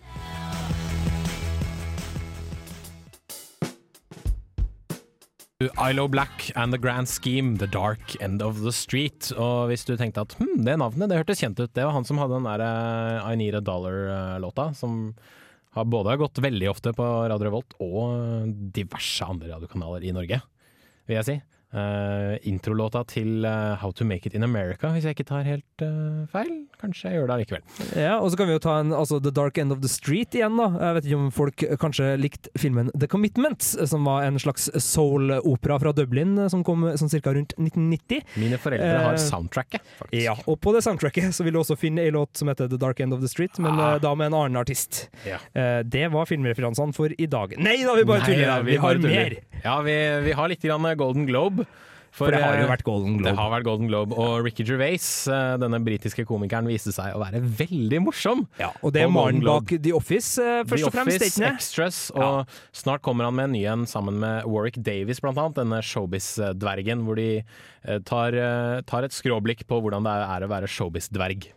ILO 5.63 6.10
Black 6.12 6.52
and 6.56 6.74
The 6.74 6.78
Grand 6.78 7.08
Scheme, 7.08 7.58
The 7.58 7.67
Dark 7.67 8.17
End 8.22 8.41
of 8.43 8.60
the 8.62 8.72
Street. 8.76 9.32
Og 9.38 9.72
hvis 9.72 9.86
du 9.88 9.96
tenkte 9.98 10.26
at 10.26 10.36
hm, 10.38 10.60
det 10.67 10.76
navnet 10.82 11.10
det 11.10 11.22
hørtes 11.22 11.41
kjent 11.41 11.62
ut, 11.62 11.72
det 11.74 11.86
var 11.86 11.96
han 11.96 12.06
som 12.06 12.19
hadde 12.22 12.36
den 12.36 12.50
der 12.50 12.65
eh, 12.65 13.32
I 13.32 13.39
Need 13.39 13.58
a 13.58 13.63
Dollar-låta, 13.63 14.74
som 14.78 15.15
Har 15.74 15.88
både 15.89 16.13
gått 16.22 16.38
veldig 16.38 16.67
ofte 16.69 16.91
på 16.93 17.02
Radio 17.02 17.48
Revolt 17.48 17.72
og 17.82 18.52
diverse 18.76 19.26
andre 19.26 19.56
radiokanaler 19.56 20.04
i 20.06 20.12
Norge, 20.13 20.38
vil 21.10 21.17
jeg 21.17 21.26
si. 21.26 21.38
Eh, 21.73 22.36
introlåta 22.45 22.99
til 23.09 23.41
uh, 23.49 23.73
How 23.81 23.89
to 23.97 24.05
Make 24.05 24.29
It 24.29 24.36
In 24.38 24.43
America, 24.45 24.91
hvis 24.93 25.07
jeg 25.07 25.15
ikke 25.15 25.25
tar 25.25 25.47
helt 25.47 25.81
uh, 25.81 26.21
feil. 26.29 26.51
Kanskje 26.77 27.09
jeg 27.09 27.17
gjør 27.17 27.31
det 27.31 27.33
allikevel. 27.33 27.63
Ja, 27.97 28.19
og 28.19 28.29
så 28.29 28.38
kan 28.38 28.45
vi 28.51 28.53
jo 28.53 28.62
ta 28.62 28.75
en, 28.83 28.91
altså 28.93 29.17
The 29.23 29.31
Dark 29.33 29.57
End 29.57 29.73
of 29.73 29.79
the 29.81 29.89
Street 29.89 30.38
igjen, 30.38 30.53
da. 30.59 30.67
Jeg 30.77 30.97
vet 30.99 31.07
ikke 31.09 31.17
om 31.17 31.31
folk 31.33 31.63
kanskje 31.81 32.12
likte 32.21 32.51
filmen 32.62 32.91
The 32.93 33.09
Commitment, 33.09 33.65
som 33.89 34.05
var 34.05 34.27
en 34.27 34.38
slags 34.43 34.67
soul-opera 34.86 35.79
fra 35.81 35.95
Dublin 35.97 36.36
som 36.53 36.62
kom 36.67 36.86
sånn 36.99 37.09
cirka 37.09 37.33
rundt 37.33 37.55
1990. 37.57 38.21
Mine 38.43 38.62
foreldre 38.62 38.93
har 39.07 39.17
soundtracket, 39.23 39.81
faktisk. 39.97 40.19
Ja, 40.27 40.38
og 40.45 40.62
på 40.62 40.75
det 40.77 40.83
soundtracket 40.86 41.33
så 41.33 41.47
vil 41.47 41.57
du 41.57 41.63
også 41.63 41.79
finne 41.79 42.05
ei 42.05 42.13
låt 42.13 42.38
som 42.38 42.53
heter 42.53 42.69
The 42.69 42.77
Dark 42.77 43.01
End 43.01 43.17
of 43.17 43.25
the 43.25 43.31
Street, 43.31 43.57
men 43.57 43.81
Ah. 43.81 43.97
da 43.97 44.13
med 44.13 44.29
en 44.29 44.38
annen 44.43 44.62
artist. 44.62 45.07
Ja. 45.25 45.41
Det 45.81 46.05
var 46.13 46.29
filmreferansene 46.29 46.93
for 46.93 47.09
i 47.17 47.25
dag. 47.25 47.57
Nei 47.57 47.79
da, 47.81 47.97
vi 47.97 48.05
bare 48.05 48.27
tuller! 48.27 48.45
ja, 48.45 48.62
vi, 48.62 48.77
har 48.77 49.01
mer! 49.01 49.39
Ja, 49.63 49.79
vi, 49.81 49.97
vi 50.27 50.38
har 50.38 50.51
litt 50.51 50.62
grann 50.62 50.86
Golden 50.99 51.25
Globe. 51.25 51.62
For 52.13 52.30
det 52.30 52.43
har 52.43 52.60
jo 52.60 52.67
eh, 52.67 52.69
vært 52.69 52.84
Golden 52.86 53.15
Globe. 53.17 53.26
Det 53.26 53.39
har 53.39 53.49
vært 53.56 53.65
Golden 53.65 53.89
Globe, 53.89 54.17
og 54.21 54.45
Ricky 54.45 54.65
Gervais, 54.67 55.06
eh, 55.34 55.56
denne 55.62 55.80
britiske 55.82 56.26
komikeren, 56.30 56.69
viste 56.69 56.93
seg 56.93 57.15
å 57.17 57.21
være 57.23 57.41
veldig 57.41 58.02
morsom. 58.06 58.43
Ja, 58.62 58.69
og 58.86 58.93
det 58.93 59.02
er 59.02 59.10
mannen 59.13 59.41
bak 59.45 59.73
The 59.73 59.95
Office, 59.97 60.38
eh, 60.38 60.62
først 60.62 60.86
The 60.86 60.91
og 60.91 60.93
fremst. 60.93 61.17
Office. 61.17 61.49
Extras, 61.49 61.99
og 62.13 62.54
snart 62.76 63.02
kommer 63.06 63.26
han 63.26 63.38
med 63.39 63.49
en 63.49 63.58
ny 63.58 63.63
en 63.65 63.88
sammen 63.89 64.21
med 64.21 64.45
Warwick 64.45 64.78
Davis, 64.86 65.23
blant 65.23 65.41
annet. 65.41 65.58
Denne 65.63 65.82
showbiz-dvergen, 65.86 67.02
hvor 67.08 67.17
de 67.17 67.43
tar, 68.06 68.38
tar 68.89 69.06
et 69.06 69.13
skråblikk 69.13 69.65
på 69.69 69.82
hvordan 69.82 70.06
det 70.06 70.13
er 70.13 70.45
å 70.45 70.54
være 70.54 70.69
showbiz-dverg. 70.69 71.49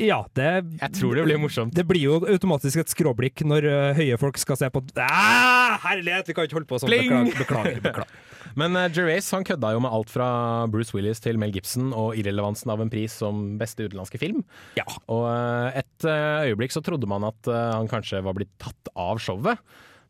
Ja, 0.00 0.22
det 0.36 0.46
Jeg 0.80 0.92
tror 0.96 1.16
det 1.16 1.24
blir 1.26 1.40
morsomt. 1.40 1.74
Det 1.76 1.84
blir 1.88 2.02
jo 2.02 2.20
automatisk 2.24 2.80
et 2.80 2.92
skråblikk 2.92 3.42
når 3.48 3.66
uh, 3.68 3.96
høye 3.96 4.16
folk 4.20 4.38
skal 4.40 4.58
se 4.60 4.70
på 4.72 4.82
ah, 5.00 5.76
Herlighet, 5.84 6.28
vi 6.28 6.36
kan 6.36 6.48
ikke 6.48 6.58
holde 6.58 6.70
på 6.70 6.80
sånn. 6.80 6.92
Beklager. 6.92 7.32
beklager, 7.40 7.80
beklager. 7.84 8.24
Men 8.60 8.76
uh, 8.76 8.86
Gervais 8.92 9.28
han 9.36 9.44
kødda 9.44 9.74
jo 9.76 9.82
med 9.84 9.92
alt 9.92 10.12
fra 10.12 10.28
Bruce 10.72 10.96
Willis 10.96 11.20
til 11.24 11.40
Mel 11.40 11.52
Gibson 11.52 11.92
og 11.96 12.16
irrelevansen 12.16 12.72
av 12.72 12.84
en 12.84 12.92
pris 12.92 13.16
som 13.20 13.56
beste 13.60 13.88
utenlandske 13.88 14.20
film. 14.20 14.44
Ja. 14.78 14.86
Og 15.12 15.26
eh, 15.30 15.80
et 15.82 16.08
eh, 16.08 16.46
øyeblikk 16.50 16.74
så 16.74 16.82
trodde 16.84 17.08
man 17.10 17.26
at 17.28 17.50
eh, 17.50 17.72
han 17.76 17.90
kanskje 17.90 18.22
var 18.24 18.36
blitt 18.38 18.52
tatt 18.62 18.92
av 18.96 19.20
showet. 19.22 19.60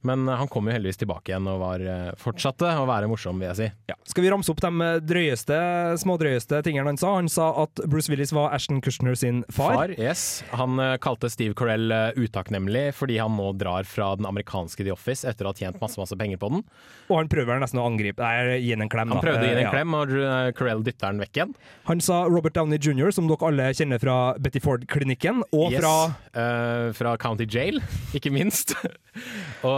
Men 0.07 0.29
eh, 0.29 0.39
han 0.39 0.51
kom 0.53 0.69
jo 0.69 0.75
heldigvis 0.75 1.01
tilbake 1.03 1.33
igjen 1.33 1.49
og 1.51 1.61
var, 1.63 1.83
eh, 1.83 2.11
fortsatte 2.21 2.71
å 2.81 2.87
være 2.89 3.11
morsom, 3.11 3.41
vil 3.43 3.51
jeg 3.51 3.59
si. 3.59 3.69
Ja. 3.91 3.97
Skal 4.09 4.27
vi 4.27 4.33
ramse 4.33 4.53
opp 4.53 4.63
de 4.63 4.71
eh, 4.87 4.99
drøyeste, 5.05 5.59
smådrøyeste 6.03 6.63
tingene 6.67 6.93
han 6.93 7.01
sa? 7.01 7.15
Han 7.19 7.31
sa 7.33 7.51
at 7.65 7.83
Bruce 7.91 8.13
Willis 8.13 8.35
var 8.37 8.55
Ashton 8.57 8.81
Kushner 8.85 9.19
sin 9.19 9.43
far. 9.51 9.77
Far, 9.77 9.95
yes. 9.99 10.45
Han 10.57 10.81
kalte 11.03 11.31
Steve 11.33 11.57
Carell 11.59 11.93
utakknemlig 12.17 12.89
fordi 12.97 13.19
han 13.21 13.35
nå 13.37 13.51
drar 13.59 13.87
fra 13.89 14.13
den 14.19 14.29
amerikanske 14.29 14.85
The 14.87 14.95
Office 14.95 15.27
etter 15.29 15.49
å 15.49 15.53
ha 15.53 15.59
tjent 15.59 15.81
masse 15.83 16.01
masse 16.01 16.17
penger 16.19 16.41
på 16.41 16.53
den. 16.55 16.65
Og 17.11 17.21
han 17.21 17.31
prøver 17.31 17.61
nesten 17.63 17.81
å 17.83 17.87
angripe 17.89 18.23
Nei, 18.23 18.59
gi 18.65 18.73
en 18.75 18.89
klem. 18.91 19.13
Han 19.15 19.23
prøvde 19.23 19.45
å 19.45 19.49
gi 19.49 19.55
den 19.55 19.65
ja. 19.67 19.71
en 19.71 19.75
klem, 19.75 19.97
og 19.97 20.15
Carell 20.59 20.85
dytter 20.87 21.15
den 21.15 21.23
vekk 21.25 21.41
igjen. 21.41 21.55
Han 21.91 22.03
sa 22.05 22.23
Robert 22.31 22.57
Downey 22.57 22.81
jr., 22.81 23.13
som 23.15 23.29
dere 23.31 23.51
alle 23.51 23.69
kjenner 23.77 24.01
fra 24.03 24.17
Betty 24.43 24.63
Ford-klinikken, 24.63 25.43
og 25.55 25.75
Yes, 25.75 25.83
fra 25.83 25.95
uh, 26.37 26.93
fra 26.97 27.17
County 27.21 27.47
Jail, 27.51 27.81
ikke 28.17 28.33
minst. 28.35 28.75
og 29.69 29.77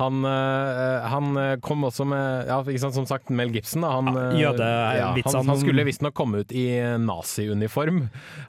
han, 0.00 0.24
eh, 0.24 1.08
han 1.12 1.36
eh, 1.36 1.56
kom 1.60 1.84
også 1.84 2.06
med 2.08 2.48
ja, 2.48 2.60
sant, 2.80 2.94
Som 2.96 3.06
sagt, 3.06 3.28
Mel 3.28 3.52
Gibson. 3.52 3.84
da, 3.84 3.90
Han, 3.98 4.14
ja, 4.38 4.52
ja, 4.56 5.10
han, 5.12 5.48
han 5.48 5.60
skulle 5.60 5.84
visstnok 5.84 6.14
komme 6.16 6.40
ut 6.40 6.54
i 6.56 6.66
naziuniform 7.00 8.06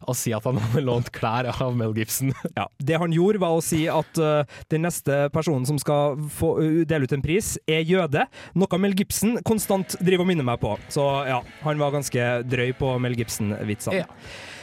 og 0.07 0.15
si 0.17 0.31
at 0.35 0.45
han 0.47 0.59
hadde 0.61 0.83
lånt 0.85 1.11
klær 1.15 1.49
av 1.51 1.75
Mel 1.77 1.95
Gibson. 1.97 2.31
Ja, 2.59 2.67
Det 2.79 2.97
han 2.99 3.13
gjorde, 3.15 3.41
var 3.41 3.55
å 3.55 3.63
si 3.63 3.83
at 3.91 4.19
uh, 4.19 4.43
den 4.71 4.83
neste 4.85 5.27
personen 5.33 5.65
som 5.67 5.77
skal 5.81 6.17
få 6.35 6.53
uh, 6.59 6.81
dele 6.87 7.07
ut 7.07 7.15
en 7.15 7.23
pris, 7.23 7.53
er 7.69 7.83
jøde. 7.87 8.25
Noe 8.57 8.79
Mel 8.81 8.95
Gibson 8.97 9.37
konstant 9.47 9.95
driver 10.01 10.25
og 10.25 10.31
minner 10.31 10.47
meg 10.47 10.59
på. 10.61 10.73
Så 10.91 11.05
ja, 11.27 11.39
han 11.63 11.81
var 11.81 11.95
ganske 11.95 12.27
drøy 12.47 12.73
på 12.79 12.93
Mel 13.03 13.15
Gibson-vitsene. 13.19 14.05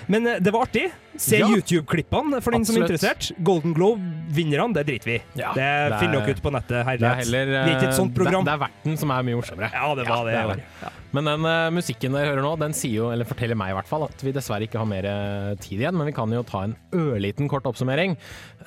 Men 0.09 0.27
uh, 0.27 0.37
det 0.41 0.55
var 0.55 0.67
artig. 0.69 0.89
Se 1.19 1.41
Ja. 1.41 1.49
YouTube-klippene 1.51 2.39
for 2.45 2.55
den 2.55 2.65
som 2.65 2.77
er 2.79 2.85
interessert. 2.87 3.33
Golden 3.43 3.73
Globe-vinnerne, 3.75 4.71
det 4.77 4.85
driter 4.87 5.11
vi 5.11 5.17
i. 5.17 5.23
Ja, 5.41 5.51
det, 5.57 5.65
det 5.65 5.67
er- 5.67 5.99
finner 5.99 6.23
dere 6.23 6.37
ut 6.37 6.43
på 6.45 6.53
nettet. 6.55 6.69
Det 6.71 6.79
er 6.79 6.87
Herlighet. 6.93 7.25
heller 7.25 7.47
det 7.51 7.59
er 7.59 7.73
ikke 7.75 7.89
et 7.89 7.99
sånt 7.99 8.15
program. 8.15 8.45
Det, 8.47 8.53
det 8.53 8.55
er 8.55 8.63
verten 8.63 8.99
som 9.03 9.11
er 9.17 9.27
mye 9.27 9.41
morsommere. 9.41 9.71
Ja, 9.75 9.89
det 9.99 10.07
var 10.07 10.29
det 10.29 10.37
det 10.39 10.47
var. 10.53 10.93
Men 11.17 11.25
den 11.25 11.47
uh, 11.49 11.71
musikken 11.73 12.13
dere 12.15 12.29
hører 12.35 12.45
nå, 12.45 12.53
den 12.61 12.77
sier 12.77 13.01
jo, 13.01 13.09
eller 13.11 13.27
forteller 13.27 13.57
meg 13.59 13.73
i 13.73 13.77
hvert 13.81 13.89
fall, 13.89 14.05
at 14.07 14.23
vi 14.23 14.35
dessverre 14.37 14.69
ikke 14.69 14.79
har 14.79 14.87
mer 14.91 15.07
eh, 15.09 15.55
tid 15.65 15.81
igjen. 15.81 15.97
Men 15.97 16.07
vi 16.11 16.15
kan 16.15 16.31
jo 16.31 16.45
ta 16.47 16.63
en 16.69 16.77
ørliten 16.95 17.49
kort 17.51 17.67
oppsummering. 17.67 18.15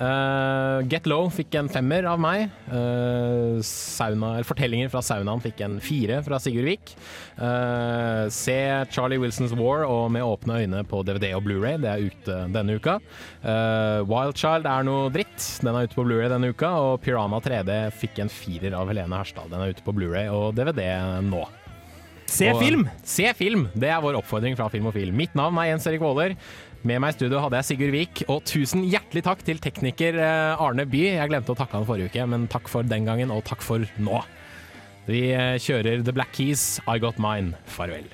Uh, 0.02 0.82
Get 0.90 1.06
Low 1.06 1.28
fikk 1.32 1.54
en 1.60 1.70
femmer 1.72 2.04
av 2.10 2.18
meg. 2.20 2.50
Uh, 2.66 3.62
sauna, 3.64 4.34
eller 4.40 4.48
Fortellinger 4.48 4.90
fra 4.92 5.00
saunaen 5.06 5.40
fikk 5.44 5.62
en 5.64 5.78
fire 5.84 6.18
fra 6.26 6.40
Sigurd 6.42 6.66
Vik. 6.68 6.94
Eh, 7.42 8.26
se 8.34 8.56
Charlie 8.92 9.18
Wilsons 9.22 9.54
War 9.56 9.86
og 9.88 10.10
Med 10.12 10.22
åpne 10.26 10.58
øyne 10.62 10.82
på 10.88 11.00
DVD 11.06 11.31
og 11.36 11.44
Blu-ray. 11.46 11.78
Det 11.82 11.90
er 11.90 12.04
ute 12.10 12.36
denne 12.54 12.76
uka. 12.78 12.98
Uh, 13.44 14.02
Wild 14.10 14.36
Child 14.38 14.68
er 14.70 14.86
noe 14.88 15.08
dritt. 15.14 15.48
Den 15.62 15.74
er 15.74 15.88
ute 15.88 15.98
på 15.98 16.04
Blu-ray 16.06 16.30
denne 16.32 16.52
uka. 16.52 16.70
Og 16.86 17.00
Pirana 17.04 17.40
3D 17.42 17.78
fikk 18.02 18.22
en 18.24 18.32
firer 18.32 18.76
av 18.78 18.90
Helene 18.92 19.18
Herstad. 19.22 19.50
Den 19.52 19.64
er 19.64 19.74
ute 19.74 19.84
på 19.86 19.94
Blu-ray 19.96 20.28
og 20.32 20.52
DVD 20.58 20.86
nå. 21.28 21.44
Se 22.32 22.48
Og- 22.52 22.62
film! 22.62 22.86
Se 23.04 23.26
film! 23.36 23.66
Det 23.76 23.90
er 23.92 24.00
vår 24.00 24.16
oppfordring 24.22 24.56
fra 24.56 24.70
Filmofil. 24.72 25.12
Mitt 25.12 25.34
navn 25.36 25.58
er 25.60 25.72
Jens 25.72 25.86
Erik 25.90 26.00
Våler. 26.00 26.36
Med 26.82 26.98
meg 26.98 27.12
i 27.12 27.18
studio 27.18 27.38
hadde 27.38 27.58
jeg 27.60 27.66
Sigurd 27.68 27.92
Vik, 27.94 28.22
og 28.32 28.40
tusen 28.48 28.82
hjertelig 28.88 29.22
takk 29.22 29.44
til 29.46 29.60
tekniker 29.62 30.16
eh, 30.18 30.62
Arne 30.64 30.82
By. 30.90 31.02
Jeg 31.12 31.30
glemte 31.30 31.52
å 31.54 31.58
takke 31.58 31.76
han 31.78 31.86
forrige 31.86 32.10
uke, 32.10 32.24
men 32.26 32.48
takk 32.50 32.66
for 32.72 32.82
den 32.82 33.04
gangen, 33.06 33.30
og 33.30 33.44
takk 33.46 33.62
for 33.62 33.84
nå. 34.02 34.22
Vi 35.06 35.28
eh, 35.30 35.60
kjører 35.62 36.02
The 36.02 36.14
Black 36.16 36.32
Keys, 36.34 36.80
I 36.90 36.98
Got 37.02 37.20
Mine. 37.22 37.54
Farvel. 37.70 38.08